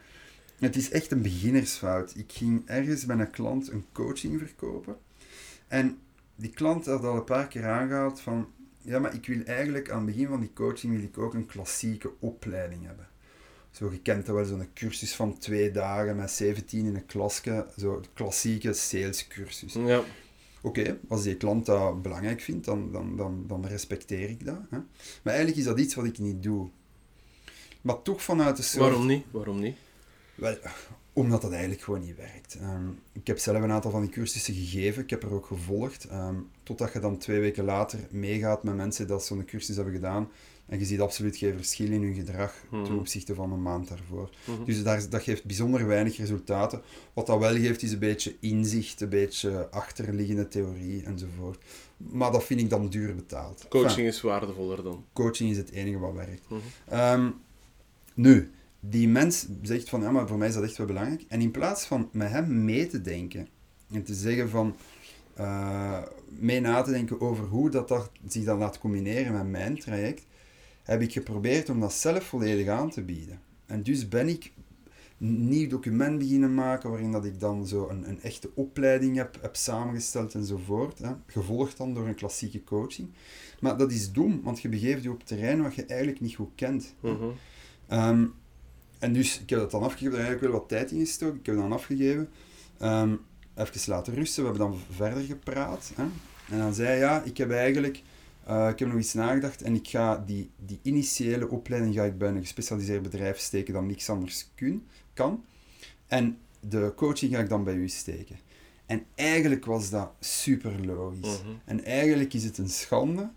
Het 0.58 0.76
is 0.76 0.90
echt 0.90 1.10
een 1.10 1.22
beginnersfout. 1.22 2.12
Ik 2.16 2.32
ging 2.32 2.62
ergens 2.66 3.06
bij 3.06 3.16
een 3.16 3.30
klant 3.30 3.70
een 3.70 3.84
coaching 3.92 4.38
verkopen. 4.38 4.96
En 5.68 5.98
die 6.36 6.50
klant 6.50 6.86
had 6.86 7.04
al 7.04 7.14
een 7.16 7.24
paar 7.24 7.46
keer 7.48 7.66
aangehaald 7.66 8.20
van... 8.20 8.48
Ja, 8.82 8.98
maar 8.98 9.14
ik 9.14 9.26
wil 9.26 9.42
eigenlijk 9.44 9.90
aan 9.90 9.96
het 9.96 10.06
begin 10.06 10.26
van 10.26 10.40
die 10.40 10.50
coaching 10.54 10.92
wil 10.94 11.02
ik 11.02 11.18
ook 11.18 11.34
een 11.34 11.46
klassieke 11.46 12.10
opleiding 12.18 12.80
hebben. 12.86 13.06
Zo, 13.76 13.92
je 13.92 14.00
kent 14.00 14.26
dat 14.26 14.34
wel, 14.34 14.44
zo'n 14.44 14.68
cursus 14.74 15.14
van 15.14 15.38
twee 15.38 15.70
dagen 15.70 16.16
met 16.16 16.30
17 16.30 16.86
in 16.86 16.94
een 16.94 17.06
klasje. 17.06 17.66
Zo, 17.78 18.00
de 18.00 18.08
klassieke 18.14 18.72
salescursus. 18.72 19.72
Ja. 19.72 20.02
Oké, 20.62 20.98
als 21.08 21.22
die 21.22 21.36
klant 21.36 21.66
dat 21.66 22.02
belangrijk 22.02 22.40
vindt, 22.40 22.64
dan, 22.64 22.92
dan, 22.92 23.16
dan, 23.16 23.44
dan 23.46 23.66
respecteer 23.66 24.30
ik 24.30 24.44
dat. 24.44 24.60
Hè. 24.70 24.78
Maar 25.22 25.34
eigenlijk 25.34 25.56
is 25.56 25.64
dat 25.64 25.78
iets 25.78 25.94
wat 25.94 26.04
ik 26.04 26.18
niet 26.18 26.42
doe. 26.42 26.68
Maar 27.80 28.02
toch 28.02 28.22
vanuit 28.22 28.56
de 28.56 28.62
soort... 28.62 28.80
Waarom 28.82 29.06
niet? 29.06 29.24
Waarom 29.30 29.60
niet? 29.60 29.76
Wel, 30.34 30.56
omdat 31.12 31.42
dat 31.42 31.50
eigenlijk 31.52 31.82
gewoon 31.82 32.00
niet 32.00 32.16
werkt. 32.16 32.54
Ehm, 32.60 32.88
ik 33.12 33.26
heb 33.26 33.38
zelf 33.38 33.62
een 33.62 33.72
aantal 33.72 33.90
van 33.90 34.00
die 34.00 34.10
cursussen 34.10 34.54
gegeven, 34.54 35.02
ik 35.02 35.10
heb 35.10 35.22
er 35.22 35.32
ook 35.32 35.46
gevolgd. 35.46 36.04
ehm, 36.04 36.36
totdat 36.62 36.92
je 36.92 36.98
dan 36.98 37.18
twee 37.18 37.40
weken 37.40 37.64
later 37.64 37.98
meegaat 38.10 38.62
met 38.62 38.74
mensen 38.74 39.06
dat 39.06 39.24
zo'n 39.24 39.44
cursus 39.44 39.76
hebben 39.76 39.94
gedaan. 39.94 40.28
En 40.66 40.78
je 40.78 40.84
ziet 40.84 41.00
absoluut 41.00 41.36
geen 41.36 41.56
verschil 41.56 41.90
in 41.90 42.02
hun 42.02 42.14
gedrag 42.14 42.54
ten 42.70 42.78
Mhm. 42.80 42.94
opzichte 42.96 43.34
van 43.34 43.52
een 43.52 43.62
maand 43.62 43.88
daarvoor. 43.88 44.30
Mhm. 44.44 44.64
Dus 44.64 44.82
daar, 44.82 45.08
dat 45.10 45.22
geeft 45.22 45.44
bijzonder 45.44 45.86
weinig 45.86 46.16
resultaten. 46.16 46.80
Wat 47.12 47.26
dat 47.26 47.38
wel 47.38 47.54
geeft 47.54 47.82
is 47.82 47.92
een 47.92 47.98
beetje 47.98 48.36
inzicht, 48.40 49.00
een 49.00 49.08
beetje 49.08 49.70
achterliggende 49.70 50.48
theorie 50.48 51.02
enzovoort. 51.02 51.64
Maar 51.96 52.32
dat 52.32 52.44
vind 52.44 52.60
ik 52.60 52.70
dan 52.70 52.88
duur 52.88 53.14
betaald. 53.14 53.66
Coaching 53.68 53.90
Enfin, 53.90 54.06
is 54.06 54.20
waardevoller 54.20 54.82
dan. 54.82 55.04
coaching 55.12 55.50
is 55.50 55.56
het 55.56 55.70
enige 55.70 55.98
wat 55.98 56.14
werkt. 56.14 56.48
Mhm. 56.48 56.60
Ehm, 56.88 57.30
nu, 58.14 58.50
die 58.80 59.08
mens 59.08 59.46
zegt 59.62 59.88
van, 59.88 60.00
ja, 60.00 60.10
maar 60.10 60.28
voor 60.28 60.38
mij 60.38 60.48
is 60.48 60.54
dat 60.54 60.62
echt 60.64 60.76
wel 60.76 60.86
belangrijk. 60.86 61.24
En 61.28 61.40
in 61.40 61.50
plaats 61.50 61.84
van 61.84 62.08
met 62.12 62.30
hem 62.30 62.64
mee 62.64 62.86
te 62.86 63.00
denken 63.00 63.48
en 63.92 64.02
te 64.02 64.14
zeggen 64.14 64.50
van, 64.50 64.76
eh, 65.34 66.02
mee 66.28 66.60
na 66.60 66.82
te 66.82 66.90
denken 66.90 67.20
over 67.20 67.44
hoe 67.44 67.70
dat, 67.70 67.88
dat 67.88 68.10
zich 68.28 68.44
dan 68.44 68.58
laat 68.58 68.78
combineren 68.78 69.32
met 69.32 69.48
mijn 69.50 69.78
traject, 69.78 70.26
heb 70.86 71.02
ik 71.02 71.12
geprobeerd 71.12 71.68
om 71.68 71.80
dat 71.80 71.92
zelf 71.92 72.24
volledig 72.24 72.68
aan 72.68 72.90
te 72.90 73.02
bieden. 73.02 73.40
En 73.66 73.82
dus 73.82 74.08
ben 74.08 74.28
ik 74.28 74.52
een 75.20 75.48
nieuw 75.48 75.68
document 75.68 76.18
beginnen 76.18 76.54
maken, 76.54 76.90
waarin 76.90 77.12
dat 77.12 77.24
ik 77.24 77.40
dan 77.40 77.66
zo 77.66 77.88
een, 77.88 78.08
een 78.08 78.22
echte 78.22 78.50
opleiding 78.54 79.16
heb, 79.16 79.38
heb 79.40 79.56
samengesteld 79.56 80.34
enzovoort. 80.34 80.98
Hè. 80.98 81.10
Gevolgd 81.26 81.76
dan 81.76 81.94
door 81.94 82.06
een 82.06 82.14
klassieke 82.14 82.64
coaching. 82.64 83.08
Maar 83.60 83.76
dat 83.76 83.92
is 83.92 84.12
dom, 84.12 84.42
want 84.42 84.60
je 84.60 84.68
begeeft 84.68 85.02
je 85.02 85.10
op 85.10 85.24
terrein 85.24 85.62
wat 85.62 85.74
je 85.74 85.86
eigenlijk 85.86 86.20
niet 86.20 86.34
goed 86.34 86.52
kent. 86.54 86.94
Mhm. 87.00 87.24
Ehm, 87.86 88.26
en 88.98 89.12
dus, 89.12 89.40
ik 89.40 89.50
heb 89.50 89.58
dat 89.58 89.70
dan 89.70 89.82
afgegeven, 89.82 90.18
daar 90.18 90.26
heb 90.26 90.34
ik 90.34 90.40
wel 90.40 90.50
wat 90.50 90.68
tijd 90.68 90.90
in 90.90 90.98
gestoken. 90.98 91.38
Ik 91.38 91.46
heb 91.46 91.54
het 91.54 91.64
dan 91.64 91.72
afgegeven. 91.72 92.28
Ehm, 92.78 93.16
even 93.54 93.92
laten 93.92 94.14
rusten, 94.14 94.42
we 94.42 94.48
hebben 94.48 94.68
dan 94.68 94.78
verder 94.90 95.22
gepraat. 95.22 95.92
Hè. 95.94 96.02
En 96.50 96.58
dan 96.58 96.74
zei 96.74 96.88
hij, 96.88 96.98
ja, 96.98 97.22
ik 97.22 97.36
heb 97.36 97.50
eigenlijk... 97.50 98.02
eh, 98.46 98.68
ik 98.68 98.78
heb 98.78 98.88
nog 98.88 98.98
iets 98.98 99.14
nagedacht 99.14 99.62
en 99.62 99.74
ik 99.74 99.88
ga 99.88 100.18
die, 100.26 100.50
die 100.56 100.78
initiële 100.82 101.48
opleiding 101.48 101.94
ga 101.94 102.04
ik 102.04 102.18
bij 102.18 102.28
een 102.28 102.40
gespecialiseerd 102.40 103.02
bedrijf 103.02 103.38
steken 103.38 103.74
dat 103.74 103.82
niks 103.82 104.10
anders 104.10 104.50
kun, 104.54 104.86
kan. 105.14 105.44
En 106.06 106.38
de 106.60 106.92
coaching 106.96 107.32
ga 107.32 107.40
ik 107.40 107.48
dan 107.48 107.64
bij 107.64 107.74
u 107.74 107.88
steken. 107.88 108.38
En 108.86 109.04
eigenlijk 109.14 109.64
was 109.64 109.90
dat 109.90 110.10
super 110.20 110.86
logisch. 110.86 111.42
Mhm. 111.42 111.52
En 111.64 111.84
eigenlijk 111.84 112.34
is 112.34 112.44
het 112.44 112.58
een 112.58 112.68
schande 112.68 113.30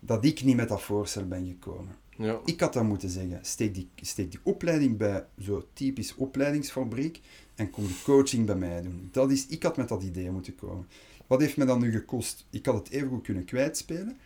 dat 0.00 0.24
ik 0.24 0.42
niet 0.42 0.56
met 0.56 0.68
dat 0.68 0.82
voorstel 0.82 1.28
ben 1.28 1.46
gekomen. 1.46 1.96
Ja. 2.16 2.40
Ik 2.44 2.60
had 2.60 2.72
dan 2.72 2.86
moeten 2.86 3.08
zeggen, 3.08 3.38
steek 3.42 3.74
die, 3.74 3.88
steek 3.96 4.30
die 4.30 4.40
opleiding 4.42 4.96
bij 4.96 5.24
zo'n 5.38 5.64
typisch 5.72 6.14
opleidingsfabriek 6.14 7.20
en 7.54 7.70
kom 7.70 7.86
de 7.86 8.00
coaching 8.04 8.46
bij 8.46 8.56
mij 8.56 8.82
doen. 8.82 9.08
Dat 9.12 9.30
is, 9.30 9.46
ik 9.46 9.62
had 9.62 9.76
met 9.76 9.88
dat 9.88 10.02
idee 10.02 10.30
moeten 10.30 10.54
komen. 10.54 10.86
Wat 11.26 11.40
heeft 11.40 11.56
me 11.56 11.64
dan 11.64 11.80
nu 11.80 11.92
gekost? 11.92 12.46
Ik 12.50 12.66
had 12.66 12.74
het 12.74 12.90
even 12.90 13.08
goed 13.08 13.22
kunnen 13.22 13.44
kwijtspelen. 13.44 14.16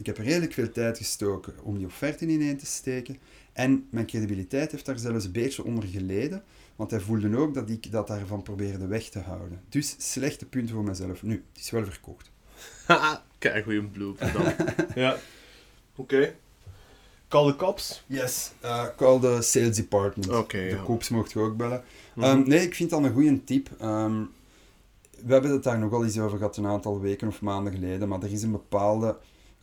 Ik 0.00 0.06
heb 0.06 0.18
redelijk 0.18 0.52
veel 0.52 0.70
tijd 0.70 0.98
gestoken 0.98 1.54
om 1.62 1.76
die 1.76 1.86
offerte 1.86 2.26
ineen 2.26 2.56
te 2.56 2.66
steken. 2.66 3.18
En 3.52 3.86
mijn 3.90 4.06
credibiliteit 4.06 4.72
heeft 4.72 4.86
daar 4.86 4.98
zelfs 4.98 5.24
een 5.24 5.32
beetje 5.32 5.64
onder 5.64 5.84
geleden, 5.84 6.42
want 6.76 6.90
hij 6.90 7.00
voelde 7.00 7.36
ook 7.36 7.54
dat 7.54 7.70
ik 7.70 7.92
dat 7.92 8.06
daarvan 8.06 8.42
probeerde 8.42 8.86
weg 8.86 9.08
te 9.08 9.18
houden. 9.18 9.60
Dus 9.68 9.94
slechte 9.98 10.46
punten 10.46 10.74
voor 10.74 10.84
mezelf. 10.84 11.22
Nu, 11.22 11.44
het 11.52 11.62
is 11.62 11.70
wel 11.70 11.84
verkocht. 11.84 12.30
Kijk, 13.38 13.64
goeie 13.64 13.82
blooper 13.82 14.32
dan. 14.32 14.52
ja. 15.04 15.16
Oké. 15.96 16.34
Call 17.28 17.50
the 17.50 17.56
cops. 17.56 18.04
Yes. 18.06 18.52
Uh, 18.64 18.86
call 18.96 19.20
the 19.20 19.38
sales 19.40 19.76
department. 19.76 20.30
Oké, 20.30 20.58
de 20.58 20.64
ja. 20.64 20.82
koops 20.82 21.08
mocht 21.08 21.32
je 21.32 21.38
ook 21.38 21.56
bellen. 21.56 21.82
Mhm. 22.14 22.26
Ehm, 22.26 22.48
nee, 22.48 22.62
ik 22.62 22.74
vind 22.74 22.90
dat 22.90 23.04
een 23.04 23.12
goede 23.12 23.44
tip. 23.44 23.68
Ehm, 23.78 24.22
we 25.24 25.32
hebben 25.32 25.50
het 25.50 25.62
daar 25.62 25.78
nogal 25.78 26.04
eens 26.04 26.18
over 26.18 26.38
gehad 26.38 26.56
een 26.56 26.66
aantal 26.66 27.00
weken 27.00 27.28
of 27.28 27.40
maanden 27.40 27.72
geleden, 27.72 28.08
maar 28.08 28.22
er 28.22 28.32
is 28.32 28.42
een 28.42 28.50
bepaalde 28.50 29.16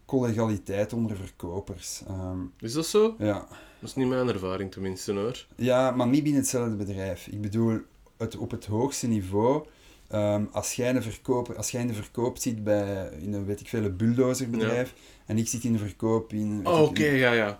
collegialiteit 0.08 0.94
onder 0.94 1.16
verkopers. 1.18 2.02
Ehm, 2.08 2.40
Is 2.60 2.74
dat 2.74 2.86
zo? 2.86 3.16
ja. 3.18 3.48
Dat 3.80 3.90
is 3.90 3.96
niet 3.96 4.08
mijn 4.08 4.28
ervaring 4.28 4.72
tenminste 4.72 5.14
hoor. 5.14 5.46
ja, 5.56 5.92
maar 5.92 6.08
niet 6.08 6.24
binnen 6.24 6.42
hetzelfde 6.42 6.76
bedrijf. 6.76 7.28
Ik 7.28 7.42
bedoel, 7.42 7.80
het, 8.18 8.38
op 8.38 8.52
het 8.52 8.66
hoogste 8.66 9.08
niveau, 9.08 9.66
ehm, 10.10 10.44
als, 10.52 10.74
jij 10.74 10.96
een 10.96 11.04
verkoper, 11.04 11.56
als 11.56 11.72
jij 11.72 11.82
in 11.82 11.88
de 11.88 11.94
verkoop 11.94 12.38
zit 12.38 12.64
bij 12.64 13.10
in 13.22 13.34
een, 13.34 13.46
weet 13.46 13.60
ik 13.60 13.68
veel, 13.68 13.84
een 13.84 13.96
bulldozerbedrijf, 13.98 14.94
en 15.26 15.38
ik 15.38 15.48
zit 15.48 15.64
in 15.64 15.74
de 15.74 15.80
verkoop 15.80 16.34
in... 16.34 16.62
Oh, 16.64 16.82
Oké, 16.82 17.06
ja, 17.06 17.32
ja. 17.34 17.60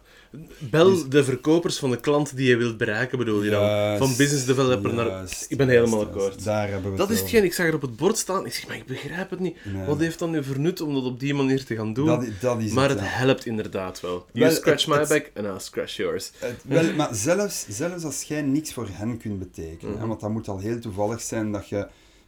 Bel 0.60 0.90
Dus- 0.90 1.06
de 1.06 1.24
verkopers 1.24 1.78
van 1.80 1.90
de 1.90 2.00
klant 2.00 2.36
die 2.36 2.48
je 2.50 2.58
wilt 2.58 2.78
bereiken, 2.78 3.18
bedoel 3.18 3.44
je 3.44 3.50
dan? 3.50 3.98
Van 3.98 4.16
business 4.18 4.46
developer 4.46 4.94
naar... 4.94 5.24
Ik 5.50 5.58
ben 5.58 5.68
helemaal 5.70 6.00
juist, 6.00 6.16
akkoord. 6.16 6.44
Daar 6.44 6.70
hebben 6.70 6.92
we 6.92 6.98
Dat 6.98 7.10
is 7.10 7.20
hetgeen, 7.20 7.44
ik 7.44 7.54
zag 7.54 7.66
er 7.68 7.74
op 7.76 7.82
het 7.82 7.96
bord 7.96 8.18
staan. 8.18 8.46
Ik 8.46 8.54
zeg, 8.54 8.68
maar 8.68 8.76
ik 8.78 8.86
begrijp 8.86 9.30
het 9.30 9.40
niet. 9.40 9.58
Nee. 9.66 9.86
Wat 9.86 10.00
heeft 10.00 10.20
dan 10.20 10.30
nu 10.32 10.44
vernut 10.44 10.82
om 10.82 10.94
dat 10.94 11.04
op 11.04 11.20
die 11.20 11.34
manier 11.34 11.66
te 11.66 11.76
gaan 11.76 11.94
doen? 11.94 12.06
Dat, 12.06 12.26
dat 12.42 12.62
is 12.62 12.72
maar 12.72 12.90
het, 12.90 13.00
helpt 13.02 13.46
inderdaad 13.46 14.00
wel. 14.02 14.26
You 14.32 14.46
Wel, 14.46 14.56
scratch 14.56 14.86
het- 14.86 14.94
my 14.94 15.00
het- 15.00 15.10
back 15.10 15.32
and 15.36 15.46
I'll 15.56 15.60
scratch 15.66 15.96
yours. 15.96 16.32
Wel, 16.64 16.94
maar 16.94 17.10
zelfs, 17.16 17.66
zelfs 17.70 18.04
als 18.04 18.24
jij 18.24 18.42
niks 18.42 18.74
voor 18.74 18.88
hen 18.92 19.18
kunt 19.18 19.40
betekenen, 19.40 19.92
Mhm. 19.94 20.02
hè, 20.02 20.08
want 20.08 20.20
dat 20.20 20.30
moet 20.30 20.48
al 20.48 20.60
heel 20.60 20.80
toevallig 20.80 21.22
zijn 21.22 21.52
dat 21.52 21.70
je 21.70 21.88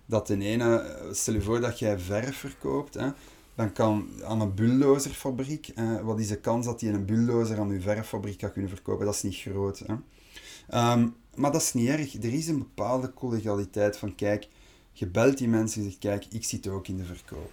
dat 0.10 0.28
de 0.28 0.38
ene, 0.38 0.76
eh, 0.76 1.14
stel 1.14 1.34
je 1.34 1.42
voor 1.42 1.62
dat 1.62 1.80
jij 1.80 2.00
verf 2.00 2.38
verkoopt, 2.38 2.94
hè, 2.94 3.10
dan 3.56 3.74
kan 3.74 4.08
aan 4.24 4.42
een 4.42 4.54
bulldozerfabriek, 4.54 5.68
eh, 5.68 6.02
wat 6.02 6.20
is 6.20 6.28
de 6.28 6.40
kans 6.40 6.66
dat 6.66 6.80
die 6.80 6.90
een 6.90 7.06
bulldozer 7.06 7.60
aan 7.60 7.70
uw 7.70 7.82
verffabriek 7.82 8.40
gaat 8.40 8.52
kunnen 8.52 8.72
verkopen? 8.72 9.06
Dat 9.06 9.16
is 9.16 9.24
niet 9.24 9.36
groot. 9.36 9.80
Hè. 9.80 9.96
Ehm, 10.70 11.08
maar 11.36 11.52
dat 11.52 11.62
is 11.62 11.74
niet 11.74 11.88
erg. 11.88 12.14
Er 12.14 12.34
is 12.34 12.48
een 12.48 12.58
bepaalde 12.58 13.14
collegialiteit 13.14 13.98
van, 13.98 14.16
kijk, 14.16 14.48
je 14.92 15.08
belt 15.08 15.38
die 15.38 15.48
mensen 15.48 15.82
en 15.82 15.88
zegt, 15.88 16.00
kijk, 16.00 16.26
ik 16.30 16.44
zit 16.44 16.68
ook 16.68 16.88
in 16.88 16.98
de 16.98 17.06
verkoop. 17.06 17.52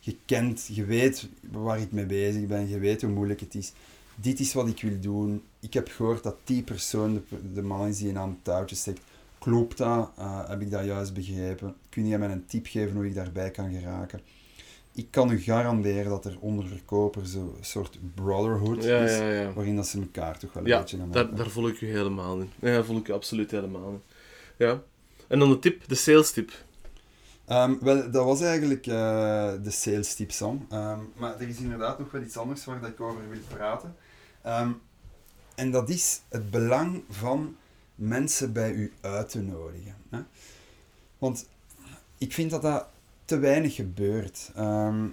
Je 0.00 0.16
kent, 0.24 0.66
je 0.72 0.84
weet 0.84 1.28
waar 1.50 1.80
ik 1.80 1.92
mee 1.92 2.06
bezig 2.06 2.46
ben, 2.46 2.68
je 2.68 2.78
weet 2.78 3.02
hoe 3.02 3.10
moeilijk 3.10 3.40
het 3.40 3.54
is. 3.54 3.72
Dit 4.14 4.40
is 4.40 4.52
wat 4.52 4.68
ik 4.68 4.82
wil 4.82 5.00
doen. 5.00 5.42
Ik 5.60 5.74
heb 5.74 5.88
gehoord 5.88 6.22
dat 6.22 6.36
die 6.44 6.62
persoon 6.62 7.14
de, 7.14 7.52
de 7.52 7.62
man 7.62 7.86
is 7.86 7.98
die 7.98 8.08
een 8.08 8.18
aan 8.18 8.28
het 8.28 8.44
touwtje 8.44 8.76
steekt. 8.76 9.00
Klopt 9.46 9.76
dat? 9.76 10.10
Uh, 10.18 10.48
heb 10.48 10.60
ik 10.60 10.70
dat 10.70 10.84
juist 10.84 11.14
begrepen? 11.14 11.74
Kun 11.88 12.06
je 12.06 12.18
mij 12.18 12.30
een 12.30 12.46
tip 12.46 12.66
geven 12.66 12.96
hoe 12.96 13.06
ik 13.06 13.14
daarbij 13.14 13.50
kan 13.50 13.72
geraken? 13.72 14.20
Ik 14.92 15.10
kan 15.10 15.30
u 15.30 15.38
garanderen 15.40 16.10
dat 16.10 16.24
er 16.24 16.36
onder 16.40 16.66
verkopers 16.66 17.34
een 17.34 17.52
soort 17.60 17.98
brotherhood 18.14 18.84
Ja, 18.84 18.98
is, 18.98 19.18
ja, 19.18 19.30
ja. 19.30 19.52
waarin 19.52 19.76
dat 19.76 19.86
ze 19.86 20.00
elkaar 20.00 20.38
toch 20.38 20.52
wel 20.52 20.62
een 20.62 20.68
Ja, 20.68 20.78
beetje 20.80 20.96
gaan 20.96 21.10
daar, 21.10 21.34
daar 21.34 21.50
voel 21.50 21.68
ik 21.68 21.80
u 21.80 21.86
helemaal 21.90 22.38
in. 22.38 22.50
Ja, 22.58 22.72
daar 22.72 22.84
voel 22.84 22.96
ik 22.96 23.08
u 23.08 23.12
absoluut 23.12 23.50
helemaal 23.50 23.90
in. 23.90 24.02
Ja. 24.56 24.82
En 25.28 25.38
dan 25.38 25.48
de 25.48 25.58
tip, 25.58 25.88
de 25.88 25.94
sales 25.94 26.30
tip. 26.30 26.50
Ehm, 27.44 27.74
wel, 27.80 28.10
dat 28.10 28.24
was 28.24 28.40
eigenlijk 28.40 28.86
eh, 28.86 29.52
de 29.62 29.70
sales 29.70 30.14
tip, 30.14 30.30
Sam. 30.30 30.66
Ehm, 30.70 31.00
maar 31.16 31.40
er 31.40 31.48
is 31.48 31.58
inderdaad 31.58 31.98
nog 31.98 32.10
wel 32.10 32.22
iets 32.22 32.36
anders 32.36 32.64
waar 32.64 32.80
dat 32.80 32.90
ik 32.90 33.00
over 33.00 33.28
wil 33.30 33.40
praten. 33.48 33.94
Ehm, 34.42 34.70
en 35.54 35.70
dat 35.70 35.88
is 35.88 36.20
het 36.28 36.50
belang 36.50 37.02
van 37.08 37.56
mensen 37.96 38.52
bij 38.52 38.72
u 38.72 38.92
uit 39.00 39.28
te 39.28 39.40
nodigen. 39.42 39.94
Hè? 40.10 40.20
Want 41.18 41.48
ik 42.18 42.32
vind 42.32 42.50
dat 42.50 42.62
dat 42.62 42.88
te 43.24 43.38
weinig 43.38 43.74
gebeurt. 43.74 44.50
Ehm, 44.54 45.06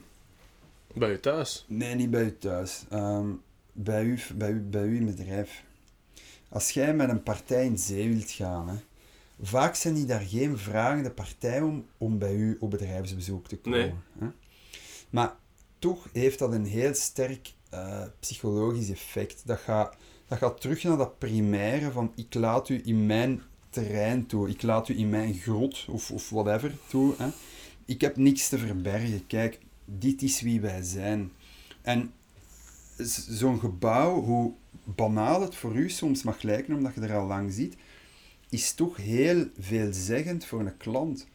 Bij 0.93 1.09
je 1.11 1.19
thuis. 1.19 1.65
nee, 1.67 1.95
niet 1.95 2.11
bij 2.11 2.23
u 2.23 2.37
thuis. 2.37 2.85
Ehm, 2.89 3.27
bij, 3.71 4.03
u, 4.03 4.19
bij, 4.35 4.51
u, 4.51 4.59
bij 4.59 4.83
u 4.83 4.95
in 4.95 5.05
bedrijf. 5.05 5.63
Als 6.49 6.69
jij 6.71 6.93
met 6.95 7.09
een 7.09 7.23
partij 7.23 7.65
in 7.65 7.77
zee 7.77 8.09
wilt 8.09 8.31
gaan, 8.31 8.69
hè, 8.69 8.75
vaak 9.41 9.75
zijn 9.75 9.93
die 9.93 10.05
daar 10.05 10.21
geen 10.21 10.57
vragende 10.57 11.11
partij 11.11 11.61
om, 11.61 11.85
om 11.97 12.17
bij 12.17 12.35
u 12.35 12.57
op 12.59 12.71
bedrijfsbezoek 12.71 13.47
te 13.47 13.57
komen. 13.57 13.79
Nee. 13.79 13.93
Hè. 14.19 14.27
Maar 15.09 15.35
toch 15.79 16.07
heeft 16.13 16.39
dat 16.39 16.51
een 16.53 16.65
heel 16.65 16.93
sterk 16.93 17.53
eh, 17.69 18.03
psychologisch 18.19 18.89
effect. 18.89 19.41
Dat 19.45 19.59
gaat, 19.59 19.95
dat 20.27 20.37
gaat 20.37 20.61
terug 20.61 20.83
naar 20.83 20.97
dat 20.97 21.17
primaire 21.17 21.91
van 21.91 22.11
ik 22.15 22.33
laat 22.33 22.69
u 22.69 22.81
in 22.83 23.05
mijn 23.05 23.41
terrein 23.69 24.25
toe, 24.25 24.49
ik 24.49 24.61
laat 24.61 24.89
u 24.89 24.97
in 24.97 25.09
mijn 25.09 25.33
grot 25.33 25.85
of, 25.89 26.11
of 26.11 26.29
whatever 26.29 26.71
toe. 26.87 27.13
Hè. 27.17 27.29
Ik 27.85 28.01
heb 28.01 28.17
niks 28.17 28.49
te 28.49 28.57
verbergen. 28.57 29.27
Kijk, 29.27 29.59
dit 29.85 30.21
is 30.21 30.41
wie 30.41 30.61
wij 30.61 30.81
zijn. 30.81 31.31
En 31.81 32.13
zo'n 33.29 33.59
gebouw, 33.59 34.21
hoe 34.21 34.53
banaal 34.83 35.41
het 35.41 35.55
voor 35.55 35.75
u 35.75 35.89
soms 35.89 36.23
mag 36.23 36.41
lijken, 36.41 36.75
omdat 36.75 36.93
je 36.95 37.01
er 37.01 37.15
al 37.15 37.27
lang 37.27 37.53
ziet, 37.53 37.75
is 38.49 38.73
toch 38.73 38.97
heel 38.97 39.47
veelzeggend 39.59 40.45
voor 40.45 40.59
een 40.59 40.77
klant. 40.77 41.27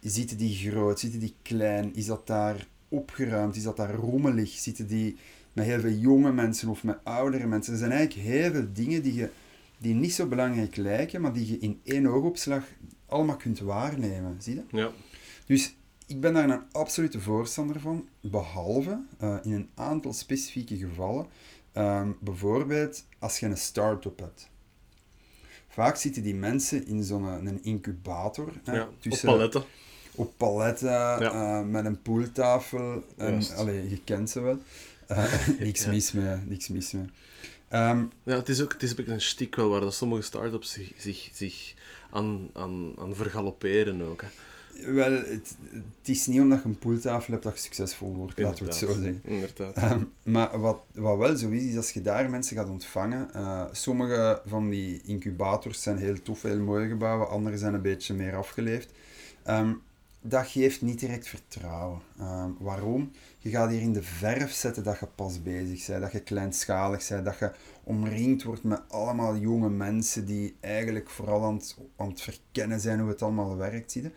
Zitten 0.00 0.36
die 0.36 0.54
groot, 0.54 1.00
zitten 1.00 1.20
die 1.20 1.34
klein, 1.42 1.94
is 1.94 2.06
dat 2.06 2.26
daar 2.26 2.66
opgeruimd, 2.88 3.56
is 3.56 3.62
dat 3.62 3.76
daar 3.76 3.94
rommelig, 3.94 4.50
zitten 4.50 4.86
die 4.86 5.16
met 5.58 5.66
heel 5.66 5.80
veel 5.80 5.90
jonge 5.98 6.32
mensen 6.32 6.68
of 6.68 6.82
met 6.84 6.98
oudere 7.02 7.46
mensen. 7.46 7.72
Er 7.72 7.78
zijn 7.78 7.90
eigenlijk 7.90 8.26
heel 8.28 8.50
veel 8.52 8.66
dingen 8.72 9.02
die, 9.02 9.14
je, 9.14 9.30
die 9.78 9.94
niet 9.94 10.12
zo 10.12 10.26
belangrijk 10.26 10.76
lijken, 10.76 11.20
maar 11.20 11.32
die 11.32 11.50
je 11.50 11.58
in 11.58 11.80
één 11.84 12.06
oogopslag 12.06 12.64
allemaal 13.06 13.36
kunt 13.36 13.58
waarnemen. 13.58 14.36
Zie 14.38 14.54
je? 14.54 14.62
Ja. 14.76 14.90
Dus 15.46 15.74
ik 16.06 16.20
ben 16.20 16.34
daar 16.34 16.50
een 16.50 16.62
absolute 16.72 17.20
voorstander 17.20 17.80
van, 17.80 18.08
behalve 18.20 19.00
eh, 19.18 19.36
in 19.42 19.52
een 19.52 19.68
aantal 19.74 20.12
specifieke 20.12 20.76
gevallen. 20.76 21.26
Ehm, 21.72 22.10
bijvoorbeeld 22.20 23.04
als 23.18 23.40
je 23.40 23.46
een 23.46 23.56
start-up 23.56 24.18
hebt. 24.18 24.48
Vaak 25.68 25.96
zitten 25.96 26.22
die 26.22 26.34
mensen 26.34 26.86
in 26.86 27.04
zo'n 27.04 27.46
een 27.46 27.62
incubator. 27.62 28.52
hè, 28.64 28.72
ja. 28.72 28.88
tussen- 29.00 29.28
Op 29.28 29.34
paletten. 29.36 29.62
op 30.14 30.32
paletten, 30.36 31.20
eh, 31.20 31.62
met 31.62 31.84
een 31.84 32.02
poeltafel. 32.02 33.04
En, 33.16 33.42
allee, 33.56 33.88
je 33.90 34.00
kent 34.04 34.30
ze 34.30 34.40
wel. 34.40 34.58
Niks, 35.60 35.86
mis 35.86 36.12
mee, 36.12 36.36
niks 36.46 36.68
mis 36.68 36.92
mee. 36.92 37.04
Ehm, 37.68 38.04
Ja, 38.22 38.36
het 38.36 38.48
is 38.48 38.62
ook 38.62 38.72
het 38.72 38.82
is 38.82 38.98
een 38.98 39.10
een 39.10 39.20
stiek 39.20 39.56
wel 39.56 39.68
waar 39.68 39.80
dat 39.80 39.94
sommige 39.94 40.22
start-ups 40.22 40.72
zich, 40.72 40.92
zich, 40.96 41.30
zich 41.32 41.74
aan, 42.10 42.50
aan, 42.52 42.92
aan 42.98 43.14
vergalopperen 43.14 44.02
ook. 44.02 44.22
Hè. 44.22 44.92
wel, 44.92 45.12
het, 45.12 45.56
het 45.72 46.08
is 46.08 46.26
niet 46.26 46.40
omdat 46.40 46.62
je 46.62 46.68
een 46.68 46.78
poeltafel 46.78 47.32
hebt 47.32 47.44
dat 47.44 47.54
je 47.54 47.60
succesvol 47.60 48.14
wordt, 48.14 48.38
laten 48.38 48.64
we 48.64 48.70
het 48.70 48.78
zo 48.78 48.86
zeggen. 48.86 49.20
Inderdaad. 49.24 49.74
Ehm, 49.76 50.02
maar 50.22 50.60
wat, 50.60 50.80
wat 50.94 51.18
wel 51.18 51.36
zo 51.36 51.48
is, 51.48 51.62
is 51.62 51.76
als 51.76 51.90
je 51.90 52.02
daar 52.02 52.30
mensen 52.30 52.56
gaat 52.56 52.68
ontvangen. 52.68 53.32
eh, 53.34 53.64
sommige 53.72 54.42
van 54.46 54.68
die 54.70 55.00
incubators 55.04 55.82
zijn 55.82 55.98
heel 55.98 56.22
tof, 56.22 56.42
heel 56.42 56.58
mooie 56.60 56.88
gebouwen, 56.88 57.28
andere 57.28 57.58
zijn 57.58 57.74
een 57.74 57.82
beetje 57.82 58.14
meer 58.14 58.36
afgeleefd. 58.36 58.90
Ehm, 59.42 59.72
dat 60.20 60.46
geeft 60.46 60.82
niet 60.82 61.00
direct 61.00 61.28
vertrouwen. 61.28 62.00
Ehm, 62.18 62.50
waarom? 62.58 63.10
Je 63.38 63.50
gaat 63.50 63.70
hier 63.70 63.80
in 63.80 63.92
de 63.92 64.02
verf 64.02 64.52
zetten 64.52 64.84
dat 64.84 64.98
je 64.98 65.06
pas 65.06 65.42
bezig 65.42 65.86
bent, 65.86 66.00
dat 66.00 66.12
je 66.12 66.20
kleinschalig 66.20 67.08
bent, 67.08 67.24
dat 67.24 67.38
je 67.38 67.52
omringd 67.82 68.42
wordt 68.42 68.62
met 68.62 68.82
allemaal 68.88 69.36
jonge 69.36 69.70
mensen 69.70 70.26
die 70.26 70.56
eigenlijk 70.60 71.10
vooral 71.10 71.44
aan 71.96 72.08
het, 72.08 72.22
verkennen 72.22 72.80
zijn 72.80 73.00
hoe 73.00 73.08
het 73.08 73.22
allemaal 73.22 73.56
werkt. 73.56 73.92
Zie 73.92 74.02
je? 74.02 74.10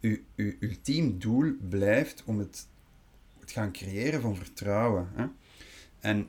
Uw, 0.00 0.18
uw 0.36 0.52
ultiem 0.60 1.18
doel 1.18 1.52
blijft 1.68 2.22
om 2.26 2.38
het 2.38 2.66
het 3.46 3.54
gaan 3.54 3.72
creëren 3.72 4.20
van 4.20 4.36
vertrouwen. 4.36 5.08
Hè? 5.14 5.26
En 6.00 6.28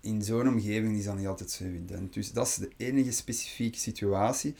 in 0.00 0.22
zo'n 0.22 0.48
omgeving 0.48 0.98
is 0.98 1.04
dat 1.04 1.16
niet 1.16 1.26
altijd 1.26 1.50
zo 1.50 1.64
evident. 1.64 2.14
Dus 2.14 2.32
dat 2.32 2.46
is 2.46 2.54
de 2.54 2.70
enige 2.76 3.12
specifieke 3.12 3.78
situatie 3.78 4.54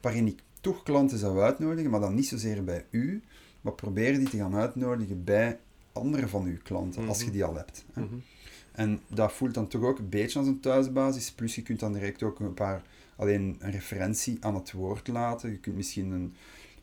waarin 0.00 0.26
ik 0.26 0.38
toch 0.60 0.82
klanten 0.82 1.18
zou 1.18 1.40
uitnodigen, 1.40 1.90
maar 1.90 2.00
dan 2.00 2.14
niet 2.14 2.26
zozeer 2.26 2.64
bij 2.64 2.84
u, 2.90 3.22
maar 3.64 3.72
probeer 3.72 4.18
die 4.18 4.28
te 4.28 4.36
gaan 4.36 4.54
uitnodigen 4.54 5.24
bij 5.24 5.58
andere 5.92 6.28
van 6.28 6.44
uw 6.44 6.58
klanten, 6.62 7.08
als 7.08 7.22
je 7.22 7.30
die 7.30 7.44
al 7.44 7.54
hebt. 7.54 7.84
Hè? 7.92 8.02
Mhm. 8.02 8.14
En 8.72 9.00
dat 9.08 9.32
voelt 9.32 9.54
dan 9.54 9.68
toch 9.68 9.82
ook 9.82 9.98
een 9.98 10.08
beetje 10.08 10.38
als 10.38 10.48
een 10.48 10.60
thuisbasis, 10.60 11.32
plus 11.32 11.54
je 11.54 11.62
kunt 11.62 11.80
dan 11.80 11.92
direct 11.92 12.22
ook 12.22 12.40
een 12.40 12.54
paar, 12.54 12.82
alleen 13.16 13.56
een 13.58 13.70
referentie 13.70 14.36
aan 14.40 14.54
het 14.54 14.72
woord 14.72 15.08
laten. 15.08 15.50
Je 15.50 15.58
kunt 15.58 15.76
misschien 15.76 16.10
een, 16.10 16.34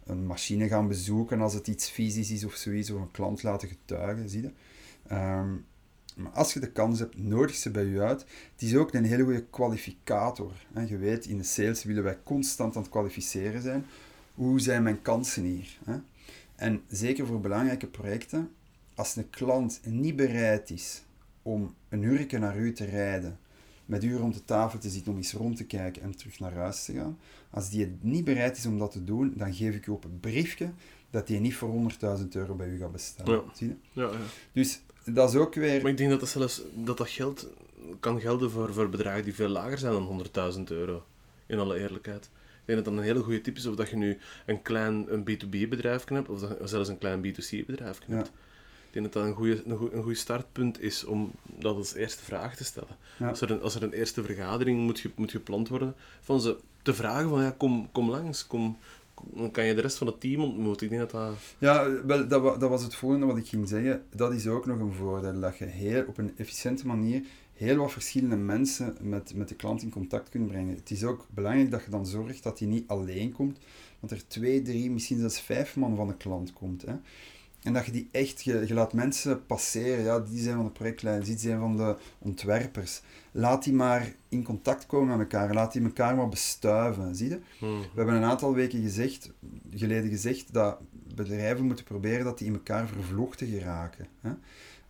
een 0.05 0.25
machine 0.25 0.67
gaan 0.67 0.87
bezoeken 0.87 1.41
als 1.41 1.53
het 1.53 1.67
iets 1.67 1.89
fysisch 1.89 2.31
is 2.31 2.45
of 2.45 2.53
zoiets, 2.53 2.91
of 2.91 3.01
een 3.01 3.11
klant 3.11 3.43
laten 3.43 3.67
getuigen, 3.67 4.29
zie 4.29 4.41
je. 4.41 4.51
Ehm, 5.07 5.53
maar 6.15 6.31
als 6.31 6.53
je 6.53 6.59
de 6.59 6.71
kans 6.71 6.99
hebt, 6.99 7.17
nodig 7.17 7.55
ze 7.55 7.71
bij 7.71 7.85
je 7.85 8.01
uit. 8.01 8.25
Het 8.51 8.61
is 8.61 8.75
ook 8.75 8.93
een 8.93 9.05
hele 9.05 9.23
goede 9.23 9.45
kwalificator. 9.49 10.65
Hè. 10.73 10.81
Je 10.81 10.97
weet, 10.97 11.25
in 11.25 11.37
de 11.37 11.43
sales 11.43 11.83
willen 11.83 12.03
wij 12.03 12.17
constant 12.23 12.75
aan 12.75 12.81
het 12.81 12.91
kwalificeren 12.91 13.61
zijn. 13.61 13.85
Hoe 14.35 14.59
zijn 14.59 14.83
mijn 14.83 15.01
kansen 15.01 15.43
hier? 15.43 15.79
Hè? 15.83 15.95
En 16.61 16.81
zeker 16.87 17.25
voor 17.25 17.39
belangrijke 17.39 17.87
projecten, 17.87 18.51
als 18.95 19.15
een 19.15 19.29
klant 19.29 19.81
niet 19.83 20.15
bereid 20.15 20.69
is 20.69 21.03
om 21.41 21.75
een 21.89 22.01
uurtje 22.01 22.39
naar 22.39 22.57
u 22.57 22.73
te 22.73 22.85
rijden, 22.85 23.39
met 23.85 24.03
u 24.03 24.15
rond 24.15 24.33
de 24.33 24.45
tafel 24.45 24.79
te 24.79 24.89
zitten 24.89 25.11
om 25.11 25.17
eens 25.17 25.33
rond 25.33 25.57
te 25.57 25.63
kijken 25.63 26.01
en 26.01 26.15
terug 26.15 26.39
naar 26.39 26.53
huis 26.53 26.85
te 26.85 26.93
gaan, 26.93 27.17
als 27.49 27.69
die 27.69 27.81
het 27.81 28.03
niet 28.03 28.23
bereid 28.23 28.57
is 28.57 28.65
om 28.65 28.79
dat 28.79 28.91
te 28.91 29.03
doen, 29.03 29.33
dan 29.35 29.53
geef 29.53 29.75
ik 29.75 29.87
u 29.87 29.91
op 29.91 30.03
een 30.03 30.19
briefje 30.19 30.71
dat 31.09 31.27
die 31.27 31.39
niet 31.39 31.55
voor 31.55 31.91
100.000 32.19 32.27
euro 32.31 32.55
bij 32.55 32.67
u 32.67 32.77
gaat 32.77 32.91
bestellen. 32.91 33.33
Ja. 33.33 33.43
Zie 33.53 33.67
je? 33.67 33.75
Ja, 33.91 34.11
ja. 34.11 34.17
Dus 34.51 34.81
dat 35.05 35.29
is 35.29 35.35
ook 35.35 35.55
weer... 35.55 35.81
Maar 35.81 35.91
ik 35.91 35.97
denk 35.97 36.09
dat 36.09 36.19
dat 36.19 36.29
zelfs 36.29 36.61
dat 36.73 36.97
dat 36.97 37.09
geld 37.09 37.47
kan 37.99 38.19
gelden 38.19 38.51
voor, 38.51 38.73
voor 38.73 38.89
bedragen 38.89 39.23
die 39.23 39.35
veel 39.35 39.49
lager 39.49 39.77
zijn 39.77 39.93
dan 39.93 40.25
100.000 40.53 40.61
euro. 40.63 41.03
In 41.45 41.59
alle 41.59 41.79
eerlijkheid. 41.79 42.29
Ik 42.71 42.77
denk 42.77 42.85
dat 42.85 42.93
dat 42.95 43.03
een 43.03 43.09
hele 43.09 43.23
goede 43.23 43.41
tip 43.41 43.55
is 43.57 43.65
of 43.65 43.75
dat 43.75 43.89
je 43.89 43.95
nu 43.95 44.17
een 44.45 44.61
klein 44.61 45.05
een 45.13 45.21
B2B 45.29 45.69
bedrijf 45.69 46.03
hebt 46.09 46.29
of, 46.29 46.39
dat, 46.39 46.57
of 46.59 46.69
zelfs 46.69 46.89
een 46.89 46.97
klein 46.97 47.19
B2C 47.25 47.65
bedrijf 47.65 47.99
Ja. 48.07 48.15
hebt. 48.15 48.27
Ik 48.87 48.93
denk 48.97 49.05
dat 49.05 49.13
dat 49.13 49.25
een 49.25 49.35
goede, 49.35 49.63
een 49.65 50.01
goede 50.03 50.15
startpunt 50.17 50.81
is 50.81 51.03
om 51.03 51.31
dat 51.43 51.75
als 51.75 51.93
eerste 51.93 52.23
vraag 52.23 52.55
te 52.55 52.63
stellen. 52.63 52.95
Ja. 53.19 53.27
Als, 53.29 53.41
er 53.41 53.51
een, 53.51 53.61
als 53.61 53.75
er 53.75 53.83
een 53.83 53.91
eerste 53.91 54.23
vergadering 54.23 54.79
moet, 54.79 54.99
ge, 54.99 55.09
moet 55.15 55.31
gepland 55.31 55.67
worden, 55.69 55.95
van 56.21 56.41
ze 56.41 56.55
te 56.81 56.93
vragen 56.93 57.29
van 57.29 57.41
ja, 57.43 57.53
kom, 57.57 57.89
kom 57.91 58.09
langs, 58.09 58.47
kom, 58.47 58.77
dan 59.33 59.51
kan 59.51 59.65
je 59.65 59.75
de 59.75 59.81
rest 59.81 59.97
van 59.97 60.07
het 60.07 60.19
team 60.19 60.41
ontmoeten. 60.41 60.83
Ik 60.85 60.97
denk 60.97 61.11
dat 61.11 61.21
dat... 61.21 61.35
Ja, 61.57 62.03
wel, 62.05 62.27
dat, 62.27 62.59
dat 62.59 62.69
was 62.69 62.83
het 62.83 62.95
volgende 62.95 63.25
wat 63.25 63.37
ik 63.37 63.47
ging 63.47 63.67
zeggen. 63.69 64.03
Dat 64.15 64.33
is 64.33 64.47
ook 64.47 64.65
nog 64.65 64.79
een 64.79 64.93
voordeel, 64.93 65.39
dat 65.39 65.57
je 65.57 65.65
heel, 65.65 66.03
op 66.07 66.17
een 66.17 66.33
efficiënte 66.37 66.87
manier 66.87 67.21
heel 67.61 67.75
wat 67.75 67.91
verschillende 67.91 68.35
mensen 68.35 68.97
met, 69.01 69.35
met 69.35 69.49
de 69.49 69.55
klant 69.55 69.81
in 69.81 69.89
contact 69.89 70.29
kunt 70.29 70.47
brengen. 70.47 70.75
Het 70.75 70.91
is 70.91 71.03
ook 71.03 71.27
belangrijk 71.29 71.71
dat 71.71 71.83
je 71.83 71.91
dan 71.91 72.05
zorgt 72.05 72.43
dat 72.43 72.59
hij 72.59 72.67
niet 72.67 72.87
alleen 72.87 73.31
komt, 73.31 73.59
want 73.99 74.13
er 74.13 74.27
twee, 74.27 74.61
drie, 74.61 74.91
misschien 74.91 75.19
zelfs 75.19 75.41
vijf 75.41 75.75
man 75.75 75.95
van 75.95 76.07
de 76.07 76.17
klant 76.17 76.53
komt. 76.53 76.81
Hè. 76.81 76.93
En 77.63 77.73
dat 77.73 77.85
je 77.85 77.91
die 77.91 78.09
echt, 78.11 78.43
je, 78.43 78.67
je 78.67 78.73
laat 78.73 78.93
mensen 78.93 79.45
passeren, 79.45 80.03
ja, 80.03 80.19
die 80.19 80.41
zijn 80.41 80.55
van 80.55 80.65
de 80.65 80.71
projectleiders, 80.71 81.29
die 81.29 81.37
zijn 81.37 81.59
van 81.59 81.77
de 81.77 81.95
ontwerpers. 82.19 83.01
laat 83.31 83.63
die 83.63 83.73
maar 83.73 84.13
in 84.29 84.43
contact 84.43 84.85
komen 84.85 85.17
met 85.17 85.19
elkaar. 85.19 85.53
Laat 85.53 85.73
die 85.73 85.83
elkaar 85.83 86.15
maar 86.15 86.29
bestuiven. 86.29 87.15
Zie 87.15 87.29
je? 87.29 87.39
Hmm. 87.59 87.79
We 87.79 87.87
hebben 87.95 88.15
een 88.15 88.23
aantal 88.23 88.53
weken 88.53 88.81
gezegd, 88.81 89.31
geleden 89.73 90.09
gezegd 90.09 90.53
dat 90.53 90.77
bedrijven 91.15 91.65
moeten 91.65 91.85
proberen 91.85 92.25
dat 92.25 92.37
die 92.37 92.47
in 92.47 92.53
elkaar 92.53 92.87
vervlochten 92.87 93.47
geraken. 93.47 94.07
Hè? 94.21 94.31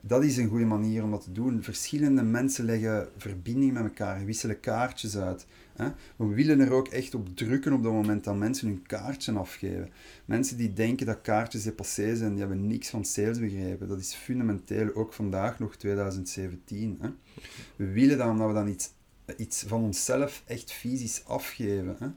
Dat 0.01 0.23
is 0.23 0.37
een 0.37 0.47
goede 0.47 0.65
manier 0.65 1.03
om 1.03 1.11
dat 1.11 1.23
te 1.23 1.31
doen. 1.31 1.63
Verschillende 1.63 2.23
mensen 2.23 2.65
leggen 2.65 3.09
verbinding 3.17 3.73
met 3.73 3.83
elkaar, 3.83 4.25
wisselen 4.25 4.59
kaartjes 4.59 5.17
uit. 5.17 5.45
We 6.15 6.25
willen 6.25 6.59
er 6.59 6.71
ook 6.71 6.87
echt 6.87 7.15
op 7.15 7.35
drukken 7.35 7.73
op 7.73 7.83
het 7.83 7.91
moment 7.91 8.23
dat 8.23 8.35
mensen 8.35 8.67
hun 8.67 8.81
kaartje 8.81 9.31
afgeven. 9.31 9.89
Mensen 10.25 10.57
die 10.57 10.73
denken 10.73 11.05
dat 11.05 11.21
kaartjes 11.21 11.63
dépassé 11.63 12.15
zijn, 12.15 12.31
die 12.31 12.39
hebben 12.39 12.67
niks 12.67 12.89
van 12.89 13.05
sales 13.05 13.39
begrepen. 13.39 13.87
Dat 13.87 13.99
is 13.99 14.13
fundamenteel 14.13 14.95
ook 14.95 15.13
vandaag 15.13 15.59
nog 15.59 15.75
2017. 15.75 16.97
Hè? 17.01 17.09
We 17.75 17.91
willen 17.91 18.17
dat 18.17 18.29
omdat 18.29 18.47
we 18.47 18.53
dan 18.53 18.67
iets, 18.67 18.91
iets 19.37 19.63
van 19.67 19.83
onszelf 19.83 20.43
echt 20.45 20.71
fysisch 20.71 21.25
afgeven. 21.25 21.95
Hè? 21.99 22.07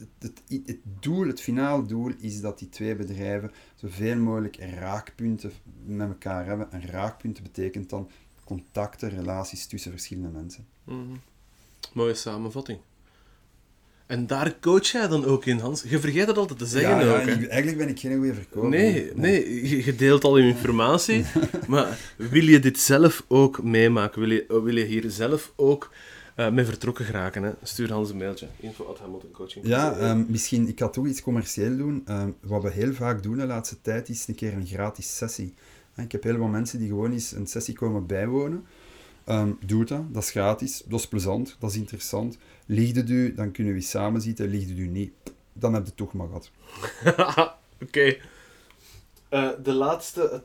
Het, 0.00 0.32
het, 0.48 0.60
het 0.66 0.78
doel, 1.00 1.26
het 1.26 1.40
finaal 1.40 1.86
doel, 1.86 2.12
is 2.18 2.40
dat 2.40 2.58
die 2.58 2.68
twee 2.68 2.94
bedrijven 2.96 3.50
zoveel 3.74 4.16
mogelijk 4.16 4.56
raakpunten 4.78 5.52
met 5.86 6.08
elkaar 6.08 6.46
hebben. 6.46 6.72
En 6.72 6.86
raakpunten 6.86 7.42
betekent 7.42 7.90
dan 7.90 8.10
contacten, 8.44 9.10
relaties 9.10 9.66
tussen 9.66 9.90
verschillende 9.90 10.28
mensen. 10.38 10.66
Mhm. 10.84 10.98
Mooie 11.92 12.14
samenvatting. 12.14 12.78
En 14.06 14.26
daar 14.26 14.58
coach 14.60 14.86
jij 14.86 15.08
dan 15.08 15.24
ook 15.24 15.44
in, 15.46 15.58
Hans? 15.58 15.82
Je 15.82 15.98
vergeet 16.00 16.26
het 16.26 16.36
altijd 16.36 16.58
te 16.58 16.66
zeggen 16.66 16.90
ja, 16.90 17.00
ja, 17.00 17.10
ook, 17.20 17.26
hè? 17.26 17.32
ik- 17.32 17.46
eigenlijk 17.48 17.78
ben 17.78 17.88
ik 17.88 17.98
geen 18.00 18.16
goede 18.16 18.34
verkoper. 18.34 18.68
Nee, 18.68 19.10
nee, 19.14 19.68
je- 19.68 19.84
je 19.84 19.94
deelt 19.96 20.24
al 20.24 20.38
je 20.38 20.48
informatie, 20.48 21.24
maar 21.68 21.98
wil 22.16 22.44
je 22.44 22.58
dit 22.58 22.78
zelf 22.78 23.24
ook 23.28 23.62
meemaken? 23.62 24.20
Wil 24.20 24.30
je, 24.30 24.44
wil 24.64 24.76
je 24.76 24.84
hier 24.84 25.10
zelf 25.10 25.52
ook 25.56 25.90
eh, 26.40 26.50
mee 26.50 26.64
vertrokken 26.64 27.04
geraken? 27.04 27.42
Hè? 27.42 27.50
Stuur 27.62 27.92
Hans 27.92 28.10
een 28.10 28.16
mailtje. 28.16 28.46
Info 28.56 28.96
Coaching. 29.32 29.66
Ja, 29.66 29.96
ehm, 29.96 30.24
misschien, 30.28 30.68
ik 30.68 30.78
ga 30.78 30.88
toch 30.88 31.06
iets 31.06 31.22
commercieel 31.22 31.76
doen. 31.76 32.02
Ehm, 32.06 32.30
wat 32.40 32.62
we 32.62 32.70
heel 32.70 32.92
vaak 32.92 33.22
doen 33.22 33.36
de 33.36 33.46
laatste 33.46 33.80
tijd, 33.80 34.08
is 34.08 34.28
een 34.28 34.34
keer 34.34 34.52
een 34.52 34.66
gratis 34.66 35.16
sessie. 35.16 35.54
Ik 35.96 36.12
heb 36.12 36.22
heel 36.22 36.34
veel 36.36 36.46
mensen 36.46 36.78
die 36.78 36.88
gewoon 36.88 37.12
eens 37.12 37.32
een 37.32 37.46
sessie 37.46 37.74
komen 37.74 38.06
bijwonen. 38.06 38.66
Ehm 39.24 39.52
doe 39.66 39.84
dat, 39.84 40.14
dat 40.14 40.22
is 40.22 40.30
gratis, 40.30 40.82
dat 40.86 40.98
is 40.98 41.08
plezant, 41.08 41.56
dat 41.58 41.70
is 41.70 41.76
interessant. 41.76 42.38
Liegde 42.66 43.04
u, 43.06 43.34
dan 43.34 43.52
kunnen 43.52 43.74
we 43.74 43.80
samen 43.80 44.20
zitten. 44.20 44.48
Liegde 44.48 44.74
u 44.74 44.86
niet, 44.86 45.12
dan 45.52 45.74
heb 45.74 45.82
je 45.82 45.88
het 45.88 45.96
toch 45.96 46.12
maar 46.12 46.26
gehad. 46.26 46.50
Oké. 47.84 48.16
Eh, 49.28 49.48
de 49.62 49.72
laatste... 49.72 50.42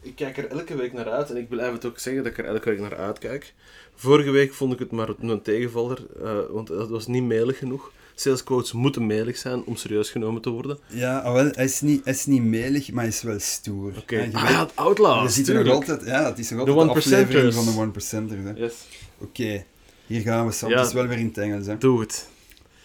Ik 0.00 0.14
kijk 0.14 0.36
er 0.38 0.46
elke 0.46 0.76
week 0.76 0.92
naar 0.92 1.10
uit 1.10 1.30
en 1.30 1.36
ik 1.36 1.48
blijf 1.48 1.72
het 1.72 1.84
ook 1.84 1.98
zeggen 1.98 2.22
dat 2.22 2.32
ik 2.32 2.38
er 2.38 2.44
elke 2.44 2.70
week 2.70 2.80
naar 2.80 2.96
uitkijk. 2.96 3.54
Vorige 3.94 4.30
week 4.30 4.54
vond 4.54 4.72
ik 4.72 4.78
het 4.78 4.90
maar 4.90 5.08
een 5.18 5.42
tegenvaller, 5.42 6.06
eh, 6.22 6.38
want 6.50 6.66
dat 6.66 6.88
was 6.88 7.06
niet 7.06 7.22
mailig 7.22 7.58
genoeg. 7.58 7.92
Salesquotes 8.14 8.72
moeten 8.72 9.06
mailig 9.06 9.36
zijn 9.36 9.64
om 9.64 9.76
serieus 9.76 10.10
genomen 10.10 10.42
te 10.42 10.50
worden. 10.50 10.78
Ja, 10.86 11.18
ah, 11.18 11.32
wel, 11.32 11.50
hij, 11.50 11.64
is 11.64 11.80
niet, 11.80 12.04
hij 12.04 12.12
is 12.12 12.26
niet 12.26 12.42
melig, 12.42 12.90
maar 12.90 13.04
hij 13.04 13.12
is 13.12 13.22
wel 13.22 13.38
stoer. 13.38 13.92
Oké. 13.96 14.16
Je 14.16 14.32
Ah 14.32 14.50
ja, 14.50 14.60
het 14.60 14.76
Outlaws. 14.76 15.22
je 15.22 15.30
ziet 15.30 15.48
er 15.48 15.64
nog 15.64 15.74
altijd, 15.74 16.04
ja, 16.04 16.24
het 16.24 16.38
is 16.38 16.50
nog 16.50 16.58
altijd 16.58 16.86
de, 16.86 16.94
aflevering 16.94 17.54
van 17.54 17.64
de 17.64 17.80
one 17.80 17.90
percenters. 17.90 18.40
hè. 18.42 18.52
Yes. 18.52 18.74
Oké, 19.18 19.64
hier 20.06 20.20
gaan 20.20 20.46
we, 20.46 20.52
Sam. 20.52 20.70
Ja. 20.70 20.78
Het 20.78 20.86
is 20.86 20.92
wel 20.92 21.06
weer 21.06 21.18
in 21.18 21.26
het 21.26 21.38
Engels. 21.38 21.66
Hè. 21.66 21.78
Doe 21.78 22.00
het. 22.00 22.28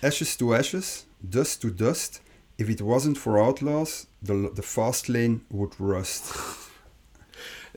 Ashes 0.01 0.35
to 0.35 0.53
ashes, 0.53 1.05
dust 1.17 1.59
to 1.59 1.73
dust. 1.73 2.21
If 2.55 2.67
it 2.67 2.79
wasn't 2.79 3.17
for 3.17 3.39
outlaws, 3.39 4.05
the, 4.25 4.51
the 4.53 4.63
fast 4.63 5.07
lane 5.07 5.39
would 5.47 5.75
rust. 5.79 6.23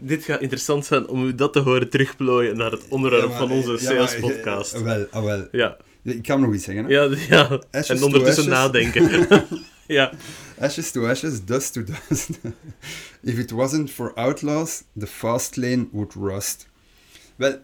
Dit 0.01 0.25
gaat 0.25 0.41
interessant 0.41 0.87
zijn 0.87 1.09
om 1.09 1.27
u 1.27 1.35
dat 1.35 1.53
te 1.53 1.59
horen 1.59 1.91
terugplooien 1.91 2.57
naar 2.57 2.71
het 2.71 2.89
onderwerp 2.89 3.23
Ja, 3.23 3.29
maar- 3.29 3.39
van 3.39 3.51
onze 3.51 3.79
sales-podcast. 3.79 4.83
wel, 4.83 5.07
ah, 5.11 5.25
wel. 5.25 5.49
Ja, 5.53 5.77
Ik 6.03 6.23
kan 6.23 6.41
nog 6.41 6.55
iets 6.55 6.65
zeggen. 6.65 6.85
Hè? 6.85 6.91
ja, 6.91 7.17
ja. 7.29 7.61
Ashes 7.71 7.89
En 7.99 8.03
ondertussen 8.05 8.49
nadenken. 8.49 9.27
ja. 9.87 10.13
Ashes 10.59 10.91
to 10.91 11.07
ashes, 11.07 11.45
dust 11.45 11.73
to 11.73 11.83
dust. 11.85 12.29
If 13.23 13.39
it 13.39 13.51
wasn't 13.51 13.91
for 13.91 14.15
outlaws, 14.15 14.83
the 14.99 15.07
fast 15.07 15.57
lane 15.57 15.89
would 15.93 16.15
rust. 16.15 16.67
Wel, 17.37 17.59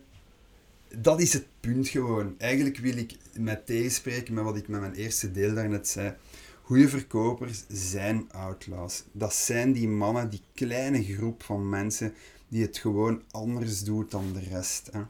dat 0.96 1.20
is 1.20 1.32
het 1.32 1.46
punt 1.60 1.88
gewoon. 1.88 2.34
Eigenlijk 2.38 2.78
wil 2.78 2.96
ik 2.96 3.12
met 3.38 3.66
tegenspreken 3.66 4.34
met 4.34 4.44
wat 4.44 4.56
ik 4.56 4.68
met 4.68 4.80
mijn 4.80 4.94
eerste 4.94 5.30
deel 5.32 5.54
daarnet 5.54 5.88
zei. 5.88 6.14
Goede 6.62 6.88
verkopers 6.88 7.64
zijn 7.68 8.32
outlaws. 8.32 9.04
Dat 9.12 9.34
zijn 9.34 9.72
die 9.72 9.88
mannen, 9.88 10.30
die 10.30 10.40
kleine 10.54 11.04
groep 11.04 11.42
van 11.42 11.68
mensen 11.68 12.14
die 12.48 12.62
het 12.62 12.78
gewoon 12.78 13.22
anders 13.30 13.84
doet 13.84 14.10
dan 14.10 14.32
de 14.32 14.40
rest. 14.50 14.90
Hè. 14.92 15.00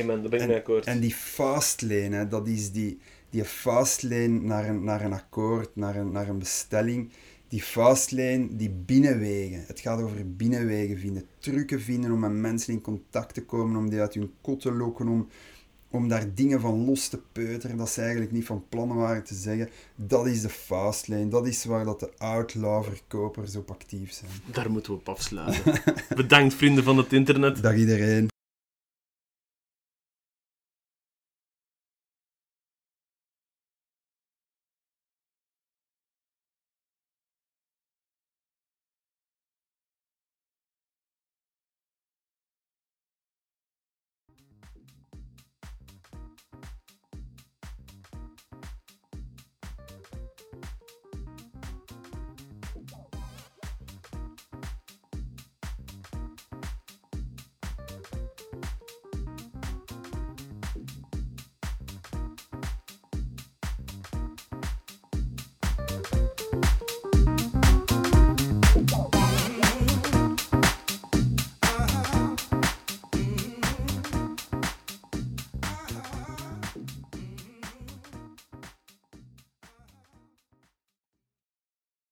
Amen, 0.00 0.20
daar 0.20 0.30
ben 0.30 0.40
ik 0.40 0.46
mee 0.46 0.56
akkoord. 0.56 0.84
En 0.84 1.00
die 1.00 1.14
fastlane, 1.14 2.16
hè, 2.16 2.28
dat 2.28 2.46
is 2.46 2.72
die, 2.72 2.98
die 3.30 3.44
fastlane 3.44 4.28
naar 4.28 4.68
een, 4.68 4.84
naar 4.84 5.04
een 5.04 5.12
akkoord, 5.12 5.76
naar 5.76 5.96
een, 5.96 6.12
naar 6.12 6.28
een 6.28 6.38
bestelling. 6.38 7.12
Die 7.48 7.62
fastlane, 7.62 8.56
die 8.56 8.70
binnenwegen. 8.70 9.64
Het 9.66 9.80
gaat 9.80 10.02
over 10.02 10.36
binnenwegen 10.36 10.98
vinden. 10.98 11.26
Trucken 11.38 11.80
vinden 11.80 12.12
om 12.12 12.18
met 12.18 12.32
mensen 12.32 12.72
in 12.72 12.80
contact 12.80 13.34
te 13.34 13.44
komen, 13.44 13.76
om 13.76 13.90
die 13.90 14.00
uit 14.00 14.14
hun 14.14 14.32
kot 14.40 14.60
te 14.60 14.72
lokken, 14.72 15.08
om, 15.08 15.28
om 15.92 16.08
daar 16.08 16.34
dingen 16.34 16.60
van 16.60 16.84
los 16.84 17.08
te 17.08 17.20
peuteren 17.32 17.76
dat 17.76 17.90
ze 17.90 18.00
eigenlijk 18.00 18.32
niet 18.32 18.46
van 18.46 18.64
plannen 18.68 18.96
waren 18.96 19.24
te 19.24 19.34
zeggen. 19.34 19.68
Dat 19.96 20.26
is 20.26 20.40
de 20.40 20.48
fastlane. 20.48 21.28
Dat 21.28 21.46
is 21.46 21.64
waar 21.64 21.84
dat 21.84 22.00
de 22.00 22.10
outlaw-verkopers 22.18 23.56
op 23.56 23.70
actief 23.70 24.12
zijn. 24.12 24.30
Daar 24.52 24.70
moeten 24.70 24.92
we 24.92 24.98
op 24.98 25.08
afsluiten. 25.08 25.80
Bedankt, 26.16 26.54
vrienden 26.54 26.84
van 26.84 26.96
het 26.96 27.12
internet. 27.12 27.62
Dag 27.62 27.76
iedereen. 27.76 28.31